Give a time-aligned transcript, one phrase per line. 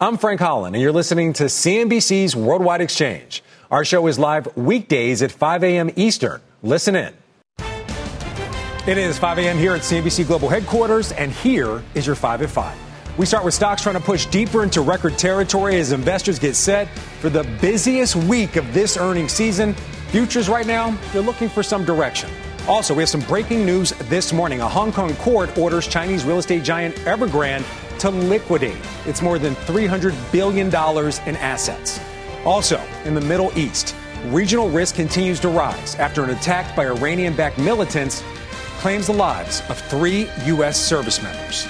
[0.00, 3.42] I'm Frank Holland, and you're listening to CNBC's Worldwide Exchange.
[3.68, 5.90] Our show is live weekdays at 5 a.m.
[5.96, 6.40] Eastern.
[6.62, 7.12] Listen in.
[8.86, 9.58] It is 5 a.m.
[9.58, 13.18] here at CNBC Global Headquarters, and here is your 5 at 5.
[13.18, 16.86] We start with stocks trying to push deeper into record territory as investors get set
[17.20, 19.74] for the busiest week of this earnings season.
[20.12, 22.30] Futures right now, they're looking for some direction.
[22.68, 24.60] Also, we have some breaking news this morning.
[24.60, 27.64] A Hong Kong court orders Chinese real estate giant Evergrande
[28.00, 32.00] to liquidate its more than $300 billion in assets.
[32.44, 33.94] Also, in the Middle East,
[34.26, 38.22] regional risk continues to rise after an attack by Iranian backed militants
[38.78, 40.80] claims the lives of three U.S.
[40.80, 41.66] service members.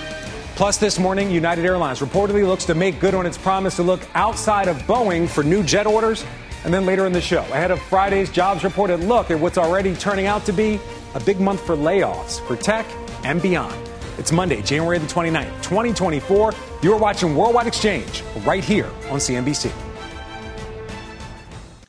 [0.56, 4.00] Plus, this morning, United Airlines reportedly looks to make good on its promise to look
[4.14, 6.24] outside of Boeing for new jet orders.
[6.64, 9.94] And then later in the show, ahead of Friday's jobs reported look at what's already
[9.94, 10.80] turning out to be
[11.14, 12.84] a big month for layoffs for tech
[13.24, 13.87] and beyond.
[14.18, 16.52] It's Monday, January the 29th, 2024.
[16.82, 19.72] You're watching Worldwide Exchange right here on CNBC.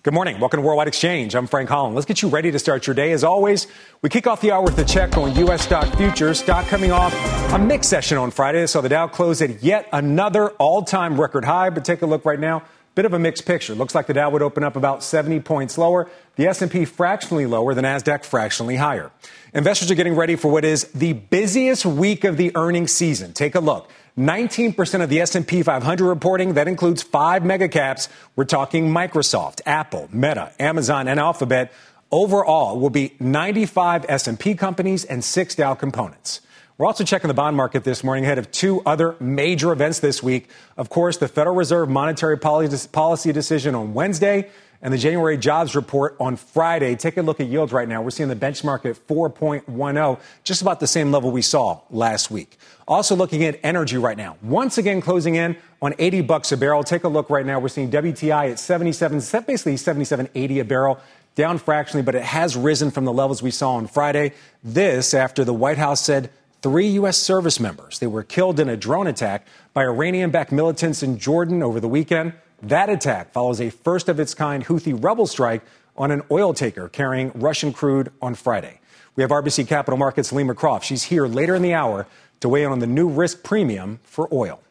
[0.04, 0.40] Good morning.
[0.40, 1.36] Welcome to Worldwide Exchange.
[1.36, 1.96] I'm Frank Holland.
[1.96, 3.12] Let's get you ready to start your day.
[3.14, 3.66] As always,
[4.04, 5.64] we kick off the hour with a check on U.S.
[5.64, 6.40] stock futures.
[6.40, 7.14] Stock coming off
[7.52, 8.68] a mixed session on Friday.
[8.68, 11.72] So the Dow closed at yet another all-time record high.
[11.72, 12.64] But take a look right now.
[12.96, 13.76] Bit of a mixed picture.
[13.76, 16.10] Looks like the Dow would open up about 70 points lower.
[16.36, 19.12] The S&P fractionally lower, the Nasdaq fractionally higher.
[19.54, 23.34] Investors are getting ready for what is the busiest week of the earnings season.
[23.34, 23.90] Take a look.
[24.18, 28.10] 19% of the S&P 500 reporting that includes 5 megacaps.
[28.36, 31.72] We're talking Microsoft, Apple, Meta, Amazon and Alphabet.
[32.12, 36.42] Overall will be 95 S&P companies and 6 Dow components.
[36.80, 40.24] We're also checking the bond market this morning ahead of two other major events this
[40.24, 40.48] week.
[40.78, 44.50] Of course, the Federal Reserve monetary policy decision on Wednesday
[44.82, 46.96] and the January jobs report on Friday.
[46.96, 48.02] Take a look at yields right now.
[48.02, 52.58] We're seeing the benchmark at 4.10, just about the same level we saw last week.
[52.88, 54.38] Also looking at energy right now.
[54.42, 56.86] Once again closing in on 80 bucks a barrel.
[56.86, 57.60] Take a look right now.
[57.60, 60.98] We're seeing WTI at 77, basically 77.80 a barrel
[61.36, 64.32] down fractionally, but it has risen from the levels we saw on Friday.
[64.64, 66.30] This after the White House said
[66.62, 67.18] three U.S.
[67.18, 68.00] service members.
[68.00, 71.88] They were killed in a drone attack by Iranian backed militants in Jordan over the
[71.88, 72.34] weekend.
[72.62, 75.62] That attack follows a first of its kind Houthi rebel strike
[75.98, 78.80] on an oil tanker carrying Russian crude on Friday.
[79.16, 80.86] We have RBC Capital Markets' Helima Croft.
[80.86, 82.08] She's here later in the hour
[82.40, 84.62] to weigh in on the new risk premium for oil.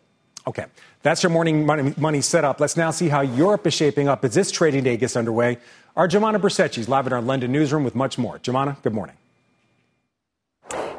[0.47, 0.65] Okay,
[1.03, 2.59] that's your morning money, money setup.
[2.59, 5.59] Let's now see how Europe is shaping up as this trading day gets underway.
[5.94, 8.38] Our Bercetche is live in our London newsroom with much more.
[8.38, 9.16] Joumanna, good morning.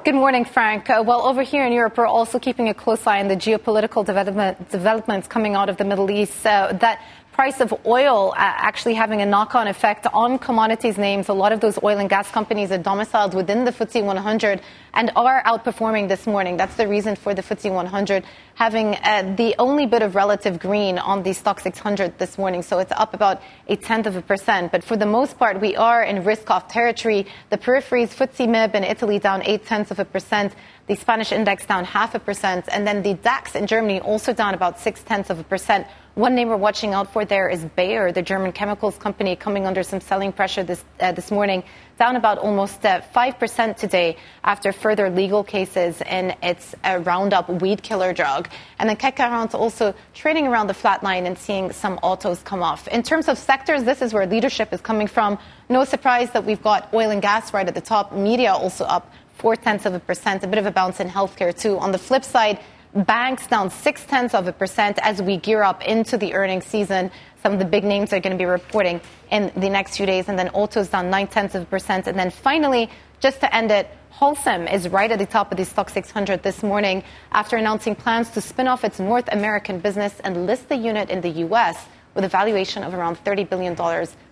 [0.06, 0.90] Good morning, Frank.
[0.90, 4.06] Uh, well, over here in Europe, we're also keeping a close eye on the geopolitical
[4.06, 6.46] development, developments coming out of the Middle East.
[6.46, 7.02] Uh, that
[7.40, 11.30] price of oil uh, actually having a knock-on effect on commodities names.
[11.30, 14.60] A lot of those oil and gas companies are domiciled within the FTSE 100
[14.94, 16.58] and are outperforming this morning.
[16.58, 21.00] That's the reason for the FTSE 100 having uh, the only bit of relative green
[21.00, 22.62] on the Stoxx 600 this morning.
[22.62, 24.74] So it's up about a tenth of a percent.
[24.74, 27.26] But for the most part, we are in risk-off territory.
[27.52, 30.54] The peripheries, FTSE MIB in Italy down eight tenths of a percent
[30.90, 34.56] the Spanish index down half a percent, and then the DAX in Germany also down
[34.56, 35.86] about six tenths of a percent.
[36.20, 39.84] One name we're watching out for there is Bayer, the German chemicals company, coming under
[39.84, 41.64] some selling pressure this uh, this morning,
[41.98, 47.00] down about almost uh, five uh, percent today after further legal cases in its uh,
[47.06, 48.50] Roundup weed killer drug.
[48.80, 52.62] And then CAC 40 also trading around the flat line and seeing some autos come
[52.62, 52.90] off.
[52.90, 55.40] In terms of sectors, this is where leadership is coming from.
[55.70, 58.12] No surprise that we've got oil and gas right at the top.
[58.12, 61.58] Media also up four tenths of a percent, a bit of a bounce in healthcare
[61.58, 61.80] too.
[61.80, 62.60] On the flip side,
[62.94, 67.12] banks down six tenths of a percent as we gear up into the earnings season.
[67.44, 69.00] Some of the big names are going to be reporting
[69.32, 72.08] in the next few days, and then autos down nine tenths of a percent.
[72.08, 72.90] And then finally,
[73.20, 76.62] just to end it, Holcim is right at the top of the Stoxx 600 this
[76.64, 81.10] morning after announcing plans to spin off its North American business and list the unit
[81.10, 81.86] in the U.S.
[82.16, 83.76] with a valuation of around $30 billion.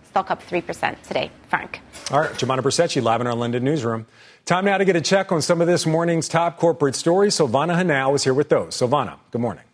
[0.04, 1.32] Stock up 3% today.
[1.48, 1.80] Frank.
[2.12, 4.08] All right, Joumanna Bercetche live in our London newsroom.
[4.48, 7.36] Time now to get a check on some of this morning's top corporate stories.
[7.36, 8.78] Silvana Henao is here with those.
[8.78, 9.66] Silvana, good morning.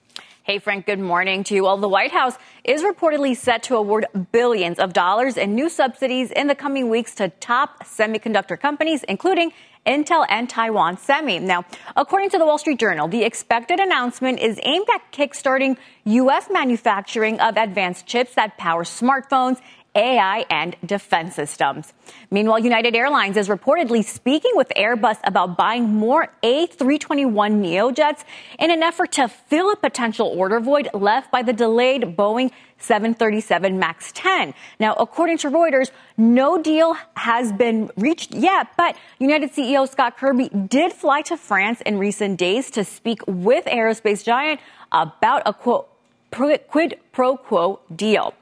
[0.41, 1.65] Hey, Frank, good morning to you.
[1.65, 6.31] Well, the White House is reportedly set to award billions of dollars in new subsidies
[6.31, 9.53] in the coming weeks to top semiconductor companies, including
[9.85, 11.37] Intel and Taiwan Semi.
[11.37, 11.65] Now,
[11.95, 16.47] according to the Wall Street Journal, the expected announcement is aimed at kickstarting U.S.
[16.49, 19.61] manufacturing of advanced chips that power smartphones
[19.95, 21.93] AI, and defense systems.
[22.31, 28.25] Meanwhile, United Airlines is reportedly speaking with Airbus about buying more A321 Neo jets
[28.57, 33.79] in an effort to fill a potential order void left by the delayed Boeing 737
[33.79, 34.53] MAX 10.
[34.79, 40.49] Now, according to Reuters, no deal has been reached yet, but United CEO Scott Kirby
[40.49, 44.59] did fly to France in recent days to speak with aerospace giant
[44.91, 45.87] about a quote,
[46.31, 48.33] quid pro quo deal.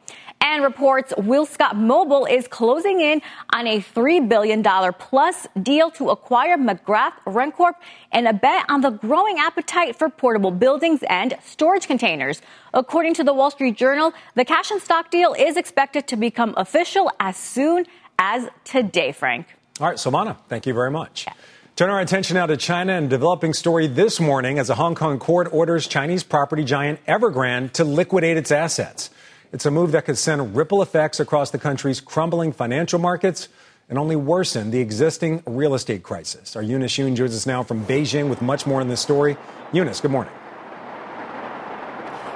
[0.44, 3.22] And reports WillScot Mobile is closing in
[3.54, 7.74] on a $3 billion plus deal to acquire McGrath RentCorp
[8.12, 12.42] and a bet on the growing appetite for portable buildings and storage containers.
[12.74, 16.56] According to the Wall Street Journal, the cash and stock deal is expected to become
[16.58, 17.86] official as soon
[18.18, 19.48] as today, Frank.
[19.80, 21.26] All right, Silvana, thank you very much.
[21.28, 21.34] Yeah.
[21.76, 25.20] Turn our attention now to China and developing story this morning as a Hong Kong
[25.20, 29.10] court orders Chinese property giant Evergrande to liquidate its assets.
[29.54, 33.50] It's a move that could send ripple effects across the country's crumbling financial markets
[33.90, 36.56] and only worsen the existing real estate crisis.
[36.56, 39.36] Our Eunice Yoon joins us now from Beijing with much more on this story.
[39.74, 40.32] Eunice, good morning.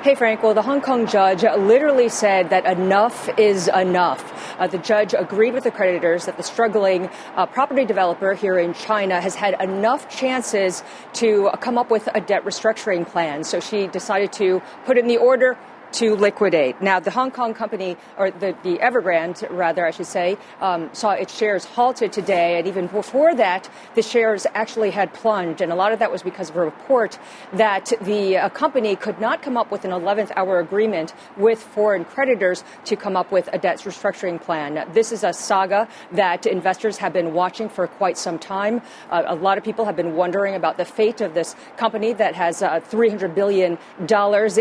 [0.01, 0.43] Hey, Frank.
[0.43, 4.59] Well, the Hong Kong judge literally said that enough is enough.
[4.59, 8.73] Uh, the judge agreed with the creditors that the struggling uh, property developer here in
[8.73, 10.83] China has had enough chances
[11.13, 13.45] to come up with a debt restructuring plan.
[13.45, 15.57] So she decided to put in the order
[15.95, 16.81] to liquidate.
[16.81, 21.11] Now, the Hong Kong company, or the, the Evergrande, rather, I should say, um, saw
[21.11, 22.59] its shares halted today.
[22.59, 25.61] And even before that, the shares actually had plunged.
[25.61, 27.17] And a lot of that was because of a report
[27.53, 32.03] that the uh, company could not come up with an 11th hour agreement with foreign
[32.03, 34.85] creditors to come up with a debt restructuring plan.
[34.93, 38.81] This is a saga that investors have been watching for quite some time.
[39.09, 42.35] Uh, a lot of people have been wondering about the fate of this company that
[42.35, 43.77] has uh, $300 billion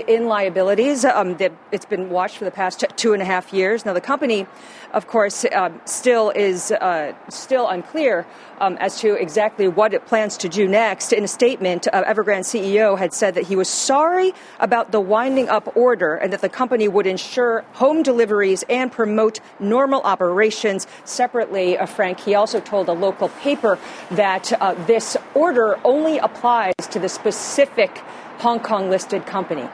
[0.06, 1.04] in liabilities.
[1.04, 3.84] Uh, um, that it's been watched for the past two and a half years.
[3.84, 4.46] Now, the company,
[4.92, 8.26] of course, um, still is uh, still unclear
[8.60, 11.12] um, as to exactly what it plans to do next.
[11.12, 15.48] In a statement, uh, Evergrande CEO had said that he was sorry about the winding
[15.48, 20.86] up order and that the company would ensure home deliveries and promote normal operations.
[21.04, 23.78] Separately, uh, Frank, he also told a local paper
[24.12, 27.98] that uh, this order only applies to the specific
[28.38, 29.68] Hong Kong listed company.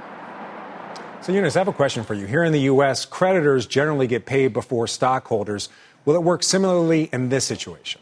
[1.22, 2.24] So, Eunice, I have a question for you.
[2.24, 5.68] Here in the U.S., creditors generally get paid before stockholders.
[6.06, 8.00] Will it work similarly in this situation?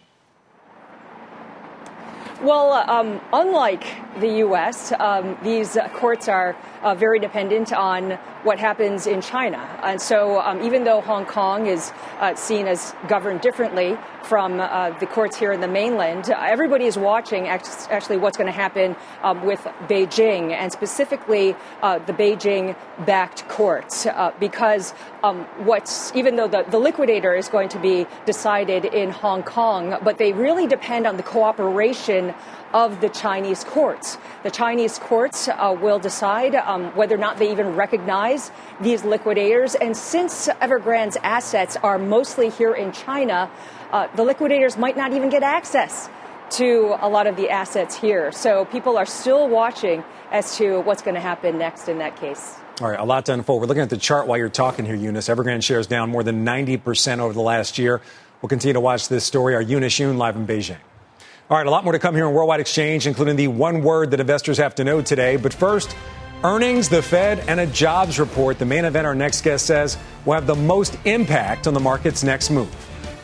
[2.40, 3.84] Well, um, unlike
[4.20, 9.58] the U.S., um, these courts are uh, very dependent on what happens in China.
[9.82, 14.90] And so, um, even though Hong Kong is uh, seen as governed differently from uh,
[14.98, 19.44] the courts here in the mainland, everybody is watching actually what's going to happen um,
[19.44, 22.76] with Beijing and specifically uh, the Beijing
[23.06, 24.06] backed courts.
[24.06, 29.10] Uh, because um, what's, even though the, the liquidator is going to be decided in
[29.10, 32.34] Hong Kong, but they really depend on the cooperation
[32.74, 34.18] of the Chinese courts.
[34.42, 38.50] The Chinese courts uh, will decide um, whether or not they even recognize
[38.80, 39.74] these liquidators.
[39.74, 43.50] And since Evergrande's assets are mostly here in China,
[43.90, 46.08] uh, the liquidators might not even get access
[46.50, 48.32] to a lot of the assets here.
[48.32, 52.56] So people are still watching as to what's going to happen next in that case.
[52.80, 53.60] All right, a lot to unfold.
[53.60, 55.28] We're looking at the chart while you're talking here, Eunice.
[55.28, 58.00] Evergrande shares down more than 90% over the last year.
[58.40, 59.54] We'll continue to watch this story.
[59.54, 60.76] Our Eunice Yoon live in Beijing.
[61.50, 64.10] All right, a lot more to come here on Worldwide Exchange, including the one word
[64.10, 65.36] that investors have to know today.
[65.36, 65.96] But first,
[66.44, 68.58] earnings, the Fed, and a jobs report.
[68.58, 72.22] The main event our next guest says will have the most impact on the market's
[72.22, 72.68] next move.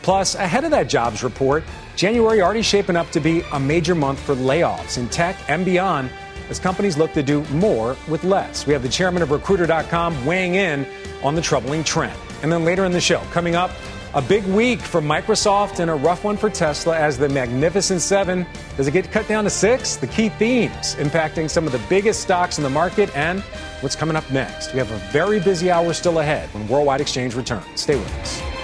[0.00, 1.64] Plus, ahead of that jobs report,
[1.96, 6.08] January already shaping up to be a major month for layoffs in tech and beyond
[6.48, 8.66] as companies look to do more with less.
[8.66, 10.86] We have the chairman of Recruiter.com weighing in
[11.22, 12.18] on the troubling trend.
[12.42, 13.70] And then later in the show, coming up,
[14.14, 18.46] a big week for Microsoft and a rough one for Tesla as the Magnificent Seven.
[18.76, 19.96] Does it get cut down to six?
[19.96, 23.40] The key themes impacting some of the biggest stocks in the market and
[23.80, 24.72] what's coming up next.
[24.72, 27.80] We have a very busy hour still ahead when Worldwide Exchange returns.
[27.80, 28.63] Stay with us.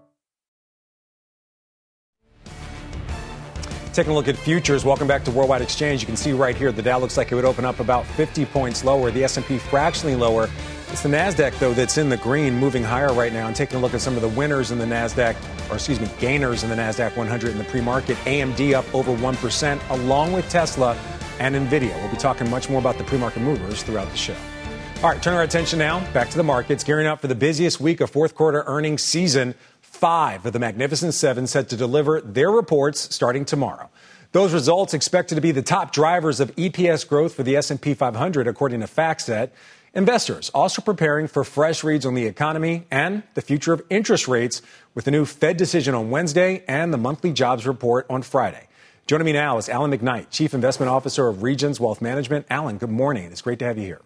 [3.93, 4.85] Taking a look at futures.
[4.85, 5.99] Welcome back to Worldwide Exchange.
[5.99, 8.45] You can see right here the Dow looks like it would open up about 50
[8.45, 9.11] points lower.
[9.11, 10.49] The S&P fractionally lower.
[10.91, 13.47] It's the Nasdaq though that's in the green, moving higher right now.
[13.47, 15.35] And taking a look at some of the winners in the Nasdaq,
[15.69, 18.15] or excuse me, gainers in the Nasdaq 100 in the pre-market.
[18.19, 20.97] AMD up over one percent, along with Tesla
[21.39, 21.93] and Nvidia.
[22.01, 24.35] We'll be talking much more about the pre-market movers throughout the show.
[25.03, 27.81] All right, turn our attention now back to the markets, gearing up for the busiest
[27.81, 29.55] week of fourth quarter earnings season
[30.01, 33.87] five of the Magnificent Seven set to deliver their reports starting tomorrow.
[34.31, 38.47] Those results expected to be the top drivers of EPS growth for the S&P 500
[38.47, 39.51] according to FactSet.
[39.93, 44.63] Investors also preparing for fresh reads on the economy and the future of interest rates
[44.95, 48.67] with the new Fed decision on Wednesday and the monthly jobs report on Friday.
[49.05, 52.47] Joining me now is Alan McKnight, Chief Investment Officer of Regions Wealth Management.
[52.49, 53.25] Alan, good morning.
[53.25, 54.01] It's great to have you here.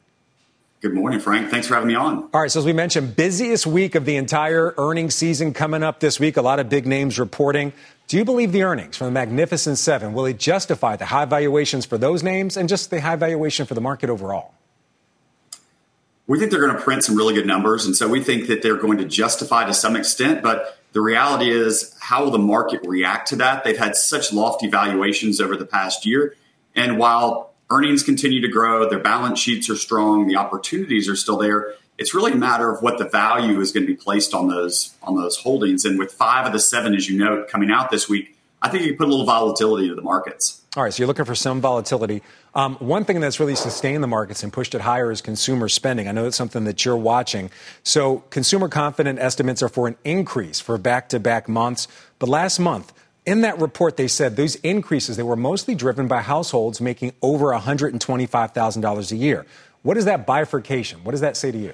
[0.81, 1.49] Good morning, Frank.
[1.49, 2.29] Thanks for having me on.
[2.33, 5.99] All right, so as we mentioned, busiest week of the entire earnings season coming up
[5.99, 6.37] this week.
[6.37, 7.73] A lot of big names reporting.
[8.07, 11.85] Do you believe the earnings from the Magnificent Seven will it justify the high valuations
[11.85, 14.53] for those names and just the high valuation for the market overall?
[16.27, 18.61] We think they're going to print some really good numbers, and so we think that
[18.61, 20.43] they're going to justify to some extent.
[20.43, 23.63] But the reality is, how will the market react to that?
[23.63, 26.35] They've had such lofty valuations over the past year,
[26.75, 31.37] and while earnings continue to grow, their balance sheets are strong, the opportunities are still
[31.37, 31.73] there.
[31.97, 34.93] It's really a matter of what the value is going to be placed on those
[35.01, 35.85] on those holdings.
[35.85, 38.83] And with five of the seven, as you note, coming out this week, I think
[38.83, 40.61] you put a little volatility into the markets.
[40.75, 42.21] All right, so you're looking for some volatility.
[42.53, 46.09] Um, one thing that's really sustained the markets and pushed it higher is consumer spending.
[46.09, 47.49] I know that's something that you're watching.
[47.83, 51.87] So, consumer confident estimates are for an increase for back to back months.
[52.19, 52.91] But last month,
[53.25, 57.47] in that report, they said those increases they were mostly driven by households making over
[57.47, 59.45] $125,000 a year.
[59.81, 61.03] What is that bifurcation?
[61.03, 61.73] What does that say to you?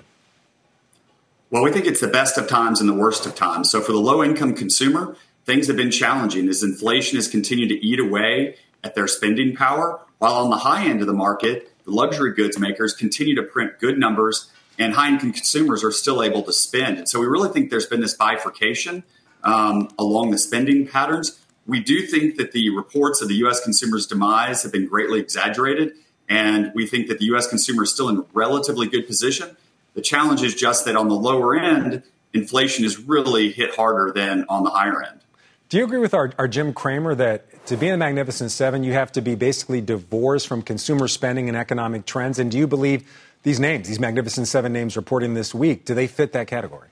[1.50, 3.70] Well, we think it's the best of times and the worst of times.
[3.70, 5.16] So for the low income consumer,
[5.46, 10.00] things have been challenging as inflation has continued to eat away at their spending power,
[10.20, 13.80] while on the high end of the market, the luxury goods makers continue to print
[13.80, 16.98] good numbers and high income consumers are still able to spend.
[16.98, 19.04] And so we really think there's been this bifurcation
[19.44, 21.40] um, along the spending patterns.
[21.68, 23.64] We do think that the reports of the U.S.
[23.64, 25.94] consumer's demise have been greatly exaggerated,
[26.28, 27.48] and we think that the U.S.
[27.48, 29.56] consumer is still in relatively good position.
[29.94, 32.04] The challenge is just that on the lower end,
[32.34, 35.22] inflation is really hit harder than on the higher end.
[35.70, 38.84] Do you agree with our, our Jim Cramer that to be in the Magnificent Seven,
[38.84, 42.40] you have to be basically divorced from consumer spending and economic trends?
[42.40, 43.10] And do you believe
[43.44, 46.90] these names, these Magnificent Seven names reporting this week, do they fit that category?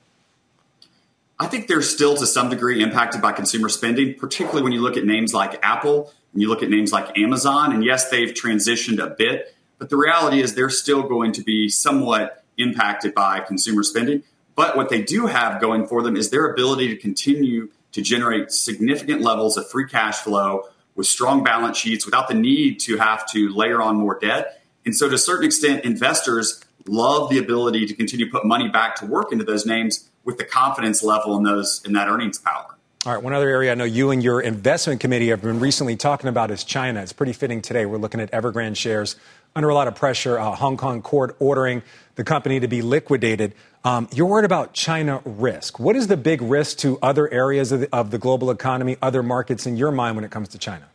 [1.40, 4.98] I think they're still to some degree impacted by consumer spending, particularly when you look
[4.98, 7.72] at names like Apple and you look at names like Amazon.
[7.72, 11.70] And yes, they've transitioned a bit, but the reality is they're still going to be
[11.70, 14.24] somewhat impacted by consumer spending.
[14.56, 18.52] But what they do have going for them is their ability to continue to generate
[18.52, 20.66] significant levels of free cash flow
[20.96, 24.62] with strong balance sheets without the need to have to layer on more debt.
[24.86, 28.68] And so, to a certain extent, investors love the ability to continue to put money
[28.68, 32.38] back to work into those names with the confidence level in those in that earnings
[32.38, 32.76] power.
[33.04, 35.96] All right, one other area I know you and your investment committee have been recently
[35.96, 37.02] talking about is China.
[37.02, 37.88] It's pretty fitting today.
[37.88, 39.16] We're looking at Evergrande shares
[39.56, 40.38] under a lot of pressure.
[40.38, 41.82] Uh, Hong Kong court ordering
[42.14, 43.56] the company to be liquidated.
[43.84, 45.80] Um, you're worried about China risk.
[45.80, 49.24] What is the big risk to other areas of the, of the global economy, other
[49.24, 50.86] markets in your mind when it comes to China?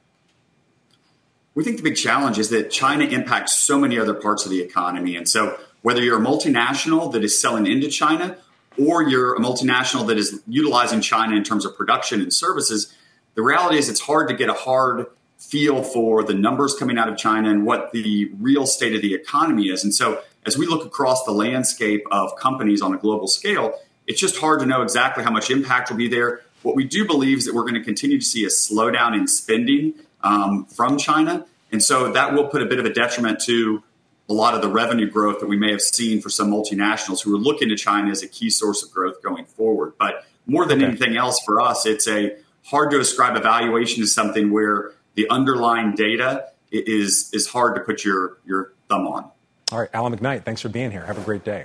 [1.56, 4.60] We think the big challenge is that China impacts so many other parts of the
[4.60, 5.16] economy.
[5.16, 8.38] And so, whether you're a multinational that is selling into China
[8.78, 12.94] or you're a multinational that is utilizing China in terms of production and services,
[13.34, 15.06] the reality is it's hard to get a hard
[15.38, 19.14] feel for the numbers coming out of China and what the real state of the
[19.14, 19.84] economy is.
[19.84, 24.20] And so, as we look across the landscape of companies on a global scale, it's
[24.20, 26.42] just hard to know exactly how much impact will be there.
[26.62, 29.26] What we do believe is that we're going to continue to see a slowdown in
[29.26, 31.46] spending um, from China.
[31.72, 33.82] And so that will put a bit of a detriment to
[34.28, 37.34] a lot of the revenue growth that we may have seen for some multinationals who
[37.34, 39.94] are looking to China as a key source of growth going forward.
[39.98, 40.86] But more than okay.
[40.86, 45.28] anything else for us, it's a hard to ascribe evaluation valuation to something where the
[45.30, 49.30] underlying data is is hard to put your your thumb on.
[49.72, 51.04] All right, Alan McKnight, thanks for being here.
[51.04, 51.64] Have a great day.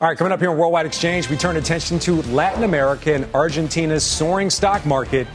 [0.00, 3.26] All right, coming up here on Worldwide Exchange, we turn attention to Latin America and
[3.34, 5.26] Argentina's soaring stock market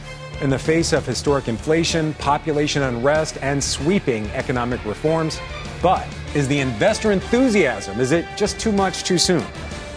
[0.42, 5.40] in the face of historic inflation, population unrest, and sweeping economic reforms.
[5.82, 9.44] But is the investor enthusiasm, is it just too much too soon?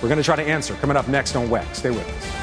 [0.01, 1.75] We're going to try to answer coming up next on WEX.
[1.75, 2.42] Stay with us.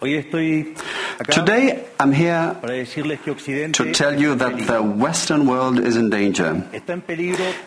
[0.00, 6.68] Today, I'm here to tell you that the Western world is in danger.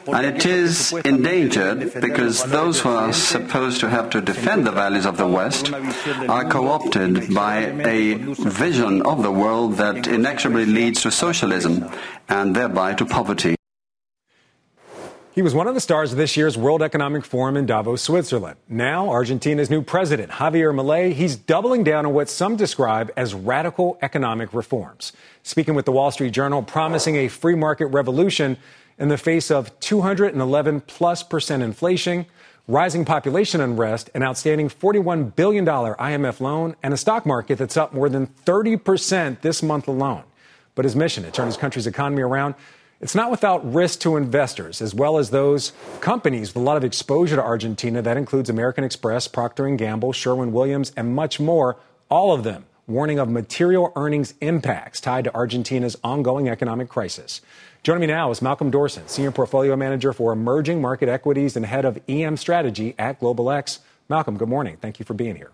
[0.07, 5.07] And it is endangered because those who are supposed to have to defend the values
[5.07, 11.01] of the West are co opted by a vision of the world that inexorably leads
[11.01, 11.89] to socialism
[12.29, 13.58] and thereby to poverty.
[15.31, 18.57] He was one of the stars of this year's World Economic Forum in Davos, Switzerland.
[18.67, 23.99] Now, Argentina's new president, Javier Milei, he's doubling down on what some describe as radical
[24.01, 25.13] economic reforms.
[25.43, 28.57] Speaking with the Wall Street Journal, promising a free market revolution
[28.97, 32.25] in the face of 211 plus percent inflation,
[32.67, 37.93] rising population unrest, an outstanding $41 billion IMF loan, and a stock market that's up
[37.93, 40.23] more than 30% this month alone.
[40.73, 42.55] But his mission to turn his country's economy around
[43.01, 46.83] it's not without risk to investors, as well as those companies with a lot of
[46.83, 48.01] exposure to Argentina.
[48.01, 51.77] That includes American Express, Procter & Gamble, Sherwin-Williams, and much more.
[52.09, 57.39] All of them warning of material earnings impacts tied to Argentina's ongoing economic crisis.
[57.83, 61.85] Joining me now is Malcolm Dorson, Senior Portfolio Manager for Emerging Market Equities and Head
[61.85, 63.79] of EM Strategy at Global X.
[64.09, 64.75] Malcolm, good morning.
[64.81, 65.51] Thank you for being here.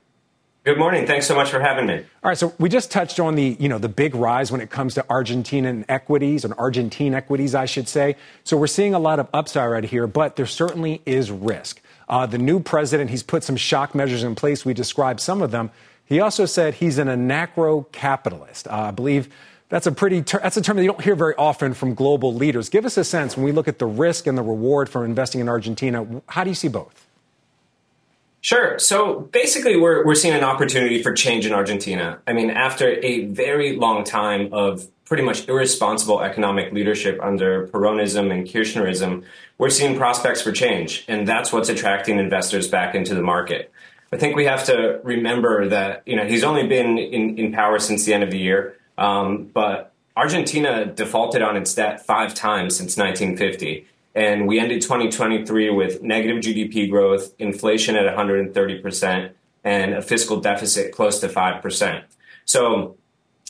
[0.66, 1.06] Good morning.
[1.06, 1.98] Thanks so much for having me.
[2.24, 4.72] All right, so we just touched on the, you know, the big rise when it
[4.72, 8.16] comes to Argentinian equities and Argentine equities, I should say.
[8.44, 11.84] So we're seeing a lot of upside right here, but there certainly is risk.
[12.10, 14.66] Uh, the new president, he's put some shock measures in place.
[14.66, 15.70] We described some of them.
[16.04, 18.68] He also said he's an anarcho capitalist.
[18.68, 19.30] Uh, I believe
[19.70, 22.34] that's a pretty ter- that's a term that you don't hear very often from global
[22.34, 22.70] leaders.
[22.70, 25.42] Give us a sense when we look at the risk and the reward for investing
[25.42, 26.24] in Argentina.
[26.28, 27.05] How do you see both?
[28.46, 28.78] Sure.
[28.78, 32.20] So basically, we're, we're seeing an opportunity for change in Argentina.
[32.28, 38.32] I mean, after a very long time of pretty much irresponsible economic leadership under Peronism
[38.32, 39.24] and Kirchnerism,
[39.58, 41.06] we're seeing prospects for change.
[41.08, 43.72] And that's what's attracting investors back into the market.
[44.14, 47.80] I think we have to remember that, you know, he's only been in, in power
[47.80, 48.78] since the end of the year.
[48.96, 53.88] Um, but Argentina defaulted on its debt five times since 1950.
[54.16, 59.32] And we ended 2023 with negative GDP growth, inflation at 130%,
[59.66, 62.04] and a fiscal deficit close to 5%.
[62.46, 62.96] So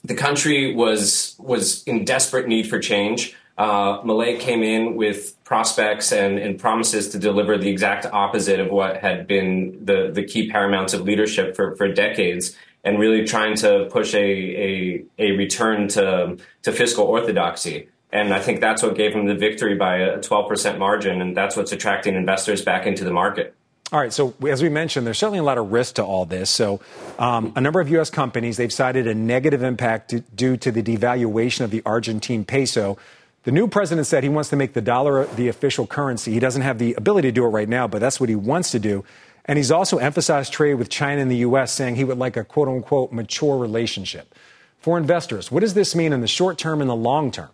[0.04, 3.36] the country was, was in desperate need for change.
[3.58, 8.70] Uh, Milei came in with prospects and, and, promises to deliver the exact opposite of
[8.70, 13.56] what had been the, the key paramounts of leadership for, for decades, and really trying
[13.56, 17.88] to push a, a, a return to, to fiscal orthodoxy.
[18.12, 21.22] And I think that's what gave him the victory by a 12% margin.
[21.22, 23.56] And that's what's attracting investors back into the market.
[23.92, 24.12] All right.
[24.12, 26.50] So as we mentioned, there's certainly a lot of risk to all this.
[26.50, 26.80] So
[27.20, 28.10] um, a number of U.S.
[28.10, 32.98] companies they've cited a negative impact due to the devaluation of the Argentine peso.
[33.44, 36.32] The new president said he wants to make the dollar the official currency.
[36.32, 38.72] He doesn't have the ability to do it right now, but that's what he wants
[38.72, 39.06] to do.
[39.46, 42.44] And he's also emphasized trade with China and the U.S., saying he would like a
[42.44, 44.34] quote unquote mature relationship.
[44.80, 47.50] For investors, what does this mean in the short term and the long term?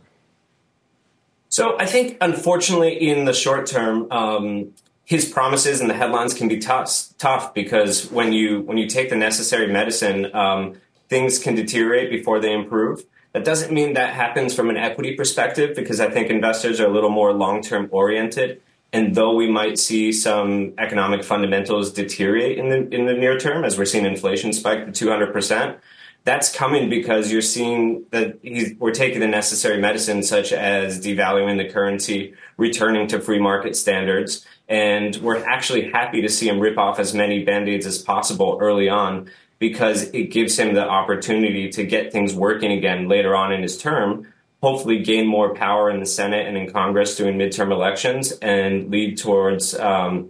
[1.52, 4.72] So I think, unfortunately, in the short term, um,
[5.04, 9.10] his promises and the headlines can be tough, tough because when you when you take
[9.10, 13.04] the necessary medicine, um, things can deteriorate before they improve.
[13.34, 16.94] That doesn't mean that happens from an equity perspective because I think investors are a
[16.94, 18.62] little more long term oriented.
[18.94, 23.66] And though we might see some economic fundamentals deteriorate in the in the near term,
[23.66, 25.80] as we're seeing inflation spike to 200 percent,
[26.24, 28.40] that's coming because you're seeing that
[28.80, 34.46] we're taking the necessary medicine, such as devaluing the currency, returning to free market standards,
[34.70, 38.88] and we're actually happy to see him rip off as many band-aids as possible early
[38.88, 43.62] on because it gives him the opportunity to get things working again later on in
[43.62, 44.32] his term,
[44.62, 49.18] hopefully gain more power in the Senate and in Congress during midterm elections, and lead
[49.18, 50.30] towards um,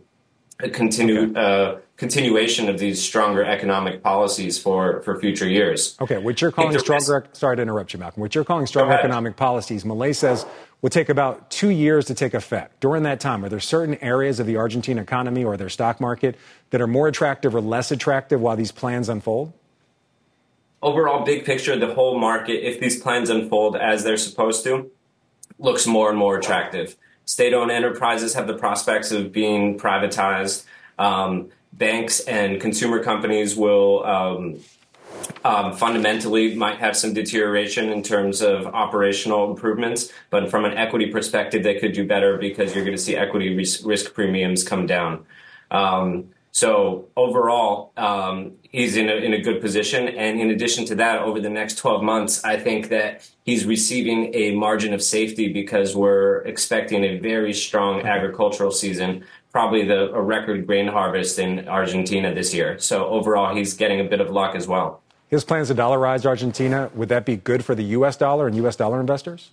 [0.59, 5.95] a continue, uh, continuation of these stronger economic policies for, for future years.
[6.01, 9.35] Okay, what you're calling stronger, sorry to interrupt you, Malcolm, what you're calling stronger economic
[9.35, 10.45] policies, Milei says
[10.81, 12.79] will take about two years to take effect.
[12.79, 16.35] During that time, are there certain areas of the Argentine economy or their stock market
[16.71, 19.53] that are more attractive or less attractive while these plans unfold?
[20.81, 24.89] Overall, big picture, the whole market, if these plans unfold as they're supposed to,
[25.59, 26.97] looks more and more attractive.
[27.25, 30.65] State owned enterprises have the prospects of being privatized.
[30.97, 34.59] Um, banks and consumer companies will um,
[35.43, 41.07] um, fundamentally might have some deterioration in terms of operational improvements, but from an equity
[41.07, 44.85] perspective, they could do better because you're going to see equity risk, risk premiums come
[44.85, 45.25] down.
[45.69, 50.09] Um, so overall, um, he's in a, in a good position.
[50.09, 54.35] And in addition to that, over the next 12 months, I think that he's receiving
[54.35, 60.21] a margin of safety because we're expecting a very strong agricultural season, probably the, a
[60.21, 62.79] record grain harvest in Argentina this year.
[62.79, 65.01] So overall, he's getting a bit of luck as well.
[65.27, 68.17] His plans to dollarize Argentina, would that be good for the U.S.
[68.17, 68.75] dollar and U.S.
[68.75, 69.51] dollar investors?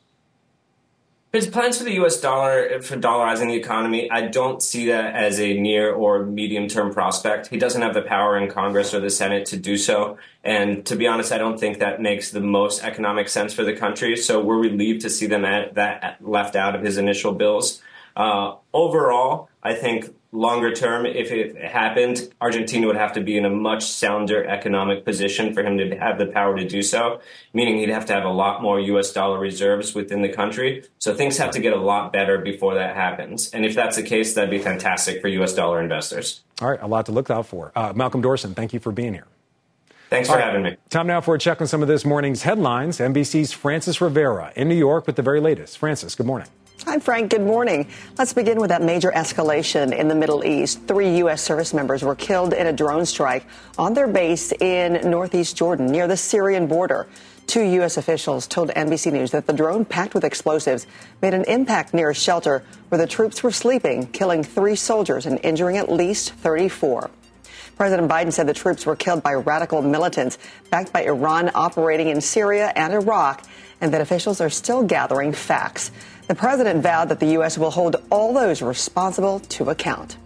[1.33, 2.19] His plans for the U.S.
[2.19, 6.93] dollar for dollarizing the economy, I don't see that as a near or medium term
[6.93, 7.49] prospect.
[7.49, 10.97] He doesn't have the power in Congress or the Senate to do so, and to
[10.97, 14.17] be honest, I don't think that makes the most economic sense for the country.
[14.17, 17.83] So we're relieved to see them at, that left out of his initial bills.
[18.19, 23.45] Uh, overall, I think longer term, if it happened, Argentina would have to be in
[23.45, 27.21] a much sounder economic position for him to have the power to do so,
[27.55, 30.85] meaning he'd have to have a lot more US dollar reserves within the country.
[30.99, 33.51] So things have to get a lot better before that happens.
[33.51, 36.43] And if that's the case, that'd be fantastic for US dollar investors.
[36.61, 37.73] All right, a lot to look out for.
[37.77, 39.29] Uh, Malcolm Dorson, thank you for being here.
[40.11, 40.47] Thanks All for right.
[40.47, 40.77] having me.
[40.91, 42.99] Time now for a check on some of this morning's headlines.
[42.99, 45.79] NBC's Frances Rivera in New York with the very latest.
[45.79, 46.49] Frances, good morning.
[46.85, 47.31] Hi, Frank.
[47.31, 47.89] Good morning.
[48.17, 50.81] Let's begin with that major escalation in the Middle East.
[50.87, 51.43] Three U.S.
[51.43, 53.45] service members were killed in a drone strike
[53.77, 57.09] on their base in northeast Jordan near the Syrian border.
[57.49, 57.97] Two U.S.
[57.97, 60.87] officials told NBC News that the drone packed with explosives
[61.21, 65.41] made an impact near a shelter where the troops were sleeping, killing three soldiers and
[65.43, 67.11] injuring at least 34.
[67.77, 70.39] President Biden said the troops were killed by radical militants
[70.71, 73.45] backed by Iran operating in Syria and Iraq,
[73.81, 75.91] and that officials are still gathering facts.
[76.29, 77.57] The president vowed that the U.S.
[77.57, 80.19] will hold all those responsible to account.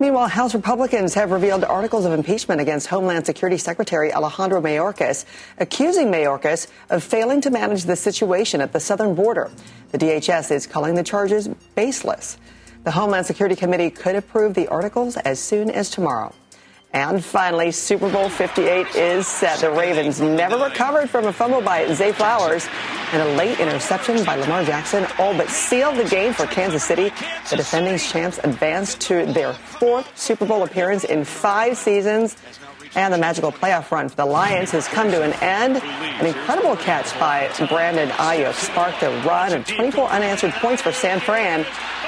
[0.00, 5.26] Meanwhile, House Republicans have revealed articles of impeachment against Homeland Security Secretary Alejandro Mayorkas,
[5.58, 9.48] accusing Mayorkas of failing to manage the situation at the southern border.
[9.92, 11.46] The DHS is calling the charges
[11.76, 12.36] baseless.
[12.82, 16.34] The Homeland Security Committee could approve the articles as soon as tomorrow.
[16.92, 19.58] And finally, Super Bowl 58 is set.
[19.58, 22.66] The Ravens never recovered from a fumble by Zay Flowers
[23.12, 27.12] and a late interception by Lamar Jackson all but sealed the game for Kansas City.
[27.50, 32.36] The defending champs advanced to their fourth Super Bowl appearance in five seasons.
[32.94, 35.76] And the magical playoff run for the Lions has come to an end.
[35.76, 41.20] An incredible catch by Brandon Aiyuk sparked a run of 24 unanswered points for San
[41.20, 41.66] Fran.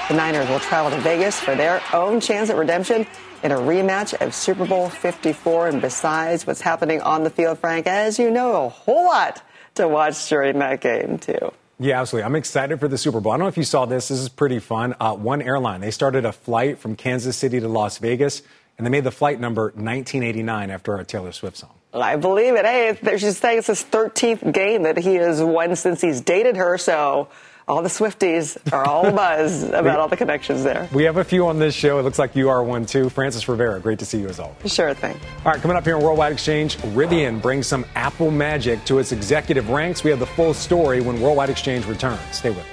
[0.09, 3.07] The Niners will travel to Vegas for their own chance at redemption
[3.43, 5.69] in a rematch of Super Bowl 54.
[5.69, 9.43] And besides what's happening on the field, Frank, as you know, a whole lot
[9.75, 11.53] to watch during that game, too.
[11.79, 12.27] Yeah, absolutely.
[12.27, 13.33] I'm excited for the Super Bowl.
[13.33, 14.09] I don't know if you saw this.
[14.09, 14.95] This is pretty fun.
[15.01, 18.43] Uh, one airline, they started a flight from Kansas City to Las Vegas,
[18.77, 21.71] and they made the flight number 1989 after a Taylor Swift song.
[21.95, 22.67] I believe it.
[22.67, 26.77] Hey, she's saying it's his 13th game that he has won since he's dated her,
[26.77, 27.29] so
[27.71, 30.89] all the Swifties are all buzz about all the connections there.
[30.93, 32.01] We have a few on this show.
[32.01, 33.09] It looks like you are one too.
[33.09, 34.75] Frances Rivera, great to see you as always.
[34.75, 35.17] Sure thing.
[35.45, 39.13] All right, coming up here on Worldwide Exchange, Rivian brings some Apple magic to its
[39.13, 40.03] executive ranks.
[40.03, 42.21] We have the full story when Worldwide Exchange returns.
[42.33, 42.67] Stay with us.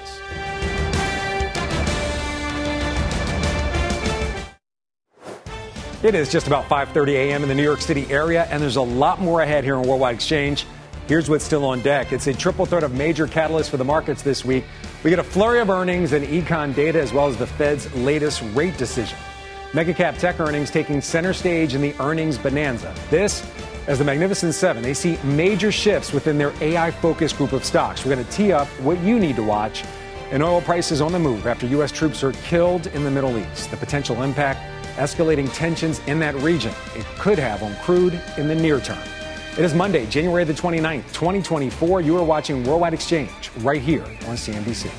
[6.03, 7.43] It is just about 5:30 a.m.
[7.43, 10.15] in the New York City area, and there's a lot more ahead here on Worldwide
[10.15, 10.65] Exchange.
[11.07, 12.11] Here's what's still on deck.
[12.11, 14.65] It's a triple threat of major catalysts for the markets this week.
[15.05, 18.43] We get a flurry of earnings and econ data, as well as the Fed's latest
[18.53, 19.17] rate decision.
[19.71, 22.93] Megacap tech earnings taking center stage in the earnings bonanza.
[23.09, 23.49] This,
[23.87, 28.03] as the Magnificent Seven, they see major shifts within their AI focused group of stocks.
[28.03, 29.85] We're going to tee up what you need to watch.
[30.31, 31.91] And oil prices on the move after U.S.
[31.93, 33.71] troops are killed in the Middle East.
[33.71, 34.59] The potential impact,
[34.97, 38.99] escalating tensions in that region, it could have on crude in the near term.
[39.57, 42.01] It is Monday, January the 29th, 2024.
[42.01, 44.91] You are watching Worldwide Exchange right here on CNBC.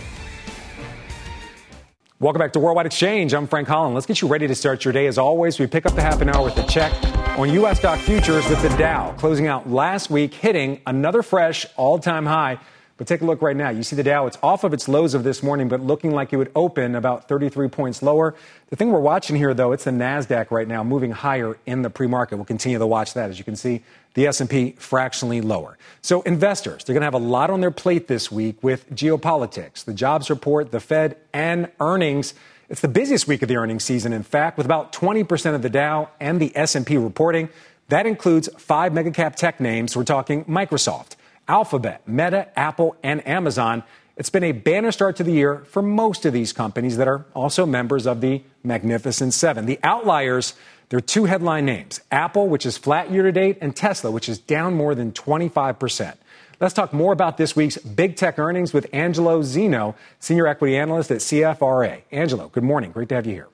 [2.19, 3.35] Welcome back to Worldwide Exchange.
[3.35, 3.95] I'm Frank Holland.
[3.95, 5.07] Let's get you ready to start your day.
[5.07, 6.93] As always, we pick up the half an hour with a check
[7.39, 7.79] on U.S.
[7.79, 12.59] stock futures with the Dow closing out last week, hitting another fresh all time high
[12.99, 13.71] But take a look right now.
[13.71, 16.33] You see the Dow, it's off of its lows of this morning, but looking like
[16.33, 18.35] it would open about 33 points lower.
[18.71, 21.91] The thing we're watching here, though, it's the NASDAQ right now moving higher in the
[21.91, 22.37] pre-market.
[22.37, 23.31] We'll continue to watch that.
[23.31, 23.83] As you can see,
[24.15, 25.79] the S&P fractionally lower.
[26.03, 29.85] So investors, they're going to have a lot on their plate this week with geopolitics,
[29.85, 32.35] the jobs report, the Fed, and earnings.
[32.69, 35.71] It's the busiest week of the earnings season, in fact, with about 20% of the
[35.71, 37.49] Dow and the S&P reporting.
[37.91, 39.97] That includes five megacap tech names.
[39.97, 41.15] We're talking Microsoft,
[41.49, 43.83] Alphabet, Meta, Apple, and Amazon.
[44.17, 47.25] It's been a banner start to the year for most of these companies that are
[47.35, 49.67] also members of the Magnificent Seven.
[49.67, 50.55] The outliers,
[50.89, 54.29] there are two headline names Apple, which is flat year to date, and Tesla, which
[54.29, 56.17] is down more than 25%.
[56.61, 61.11] Let's talk more about this week's big tech earnings with Angelo Zino, senior equity analyst
[61.13, 62.03] at CFRA.
[62.11, 62.91] Angelo, good morning.
[62.91, 63.49] Great to have you here.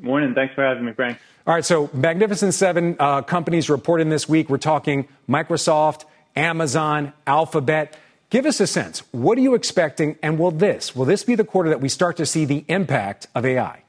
[0.00, 0.32] Morning.
[0.34, 1.18] Thanks for having me, Frank.
[1.46, 4.48] All right, so Magnificent Seven uh, companies reporting this week.
[4.48, 6.04] We're talking Microsoft,
[6.38, 7.98] Amazon, Alphabet.
[8.30, 9.00] Give us a sense.
[9.10, 10.16] What are you expecting?
[10.22, 13.26] And will this, will this be the quarter that we start to see the impact
[13.34, 13.82] of AI?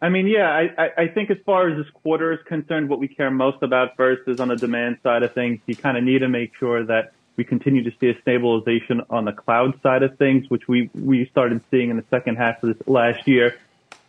[0.00, 3.08] I mean, yeah, I, I think as far as this quarter is concerned, what we
[3.08, 5.60] care most about first is on the demand side of things.
[5.66, 9.24] You kind of need to make sure that we continue to see a stabilization on
[9.24, 12.76] the cloud side of things, which we, we started seeing in the second half of
[12.76, 13.56] this last year.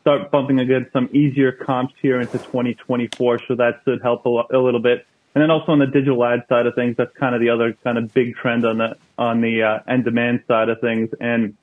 [0.02, 4.60] Start bumping against some easier comps here into 2024, so that should help a, a
[4.60, 5.08] little bit.
[5.36, 7.74] And then also on the digital ad side of things, that's kind of the other
[7.84, 11.58] kind of big trend on the on the uh, end demand side of things, and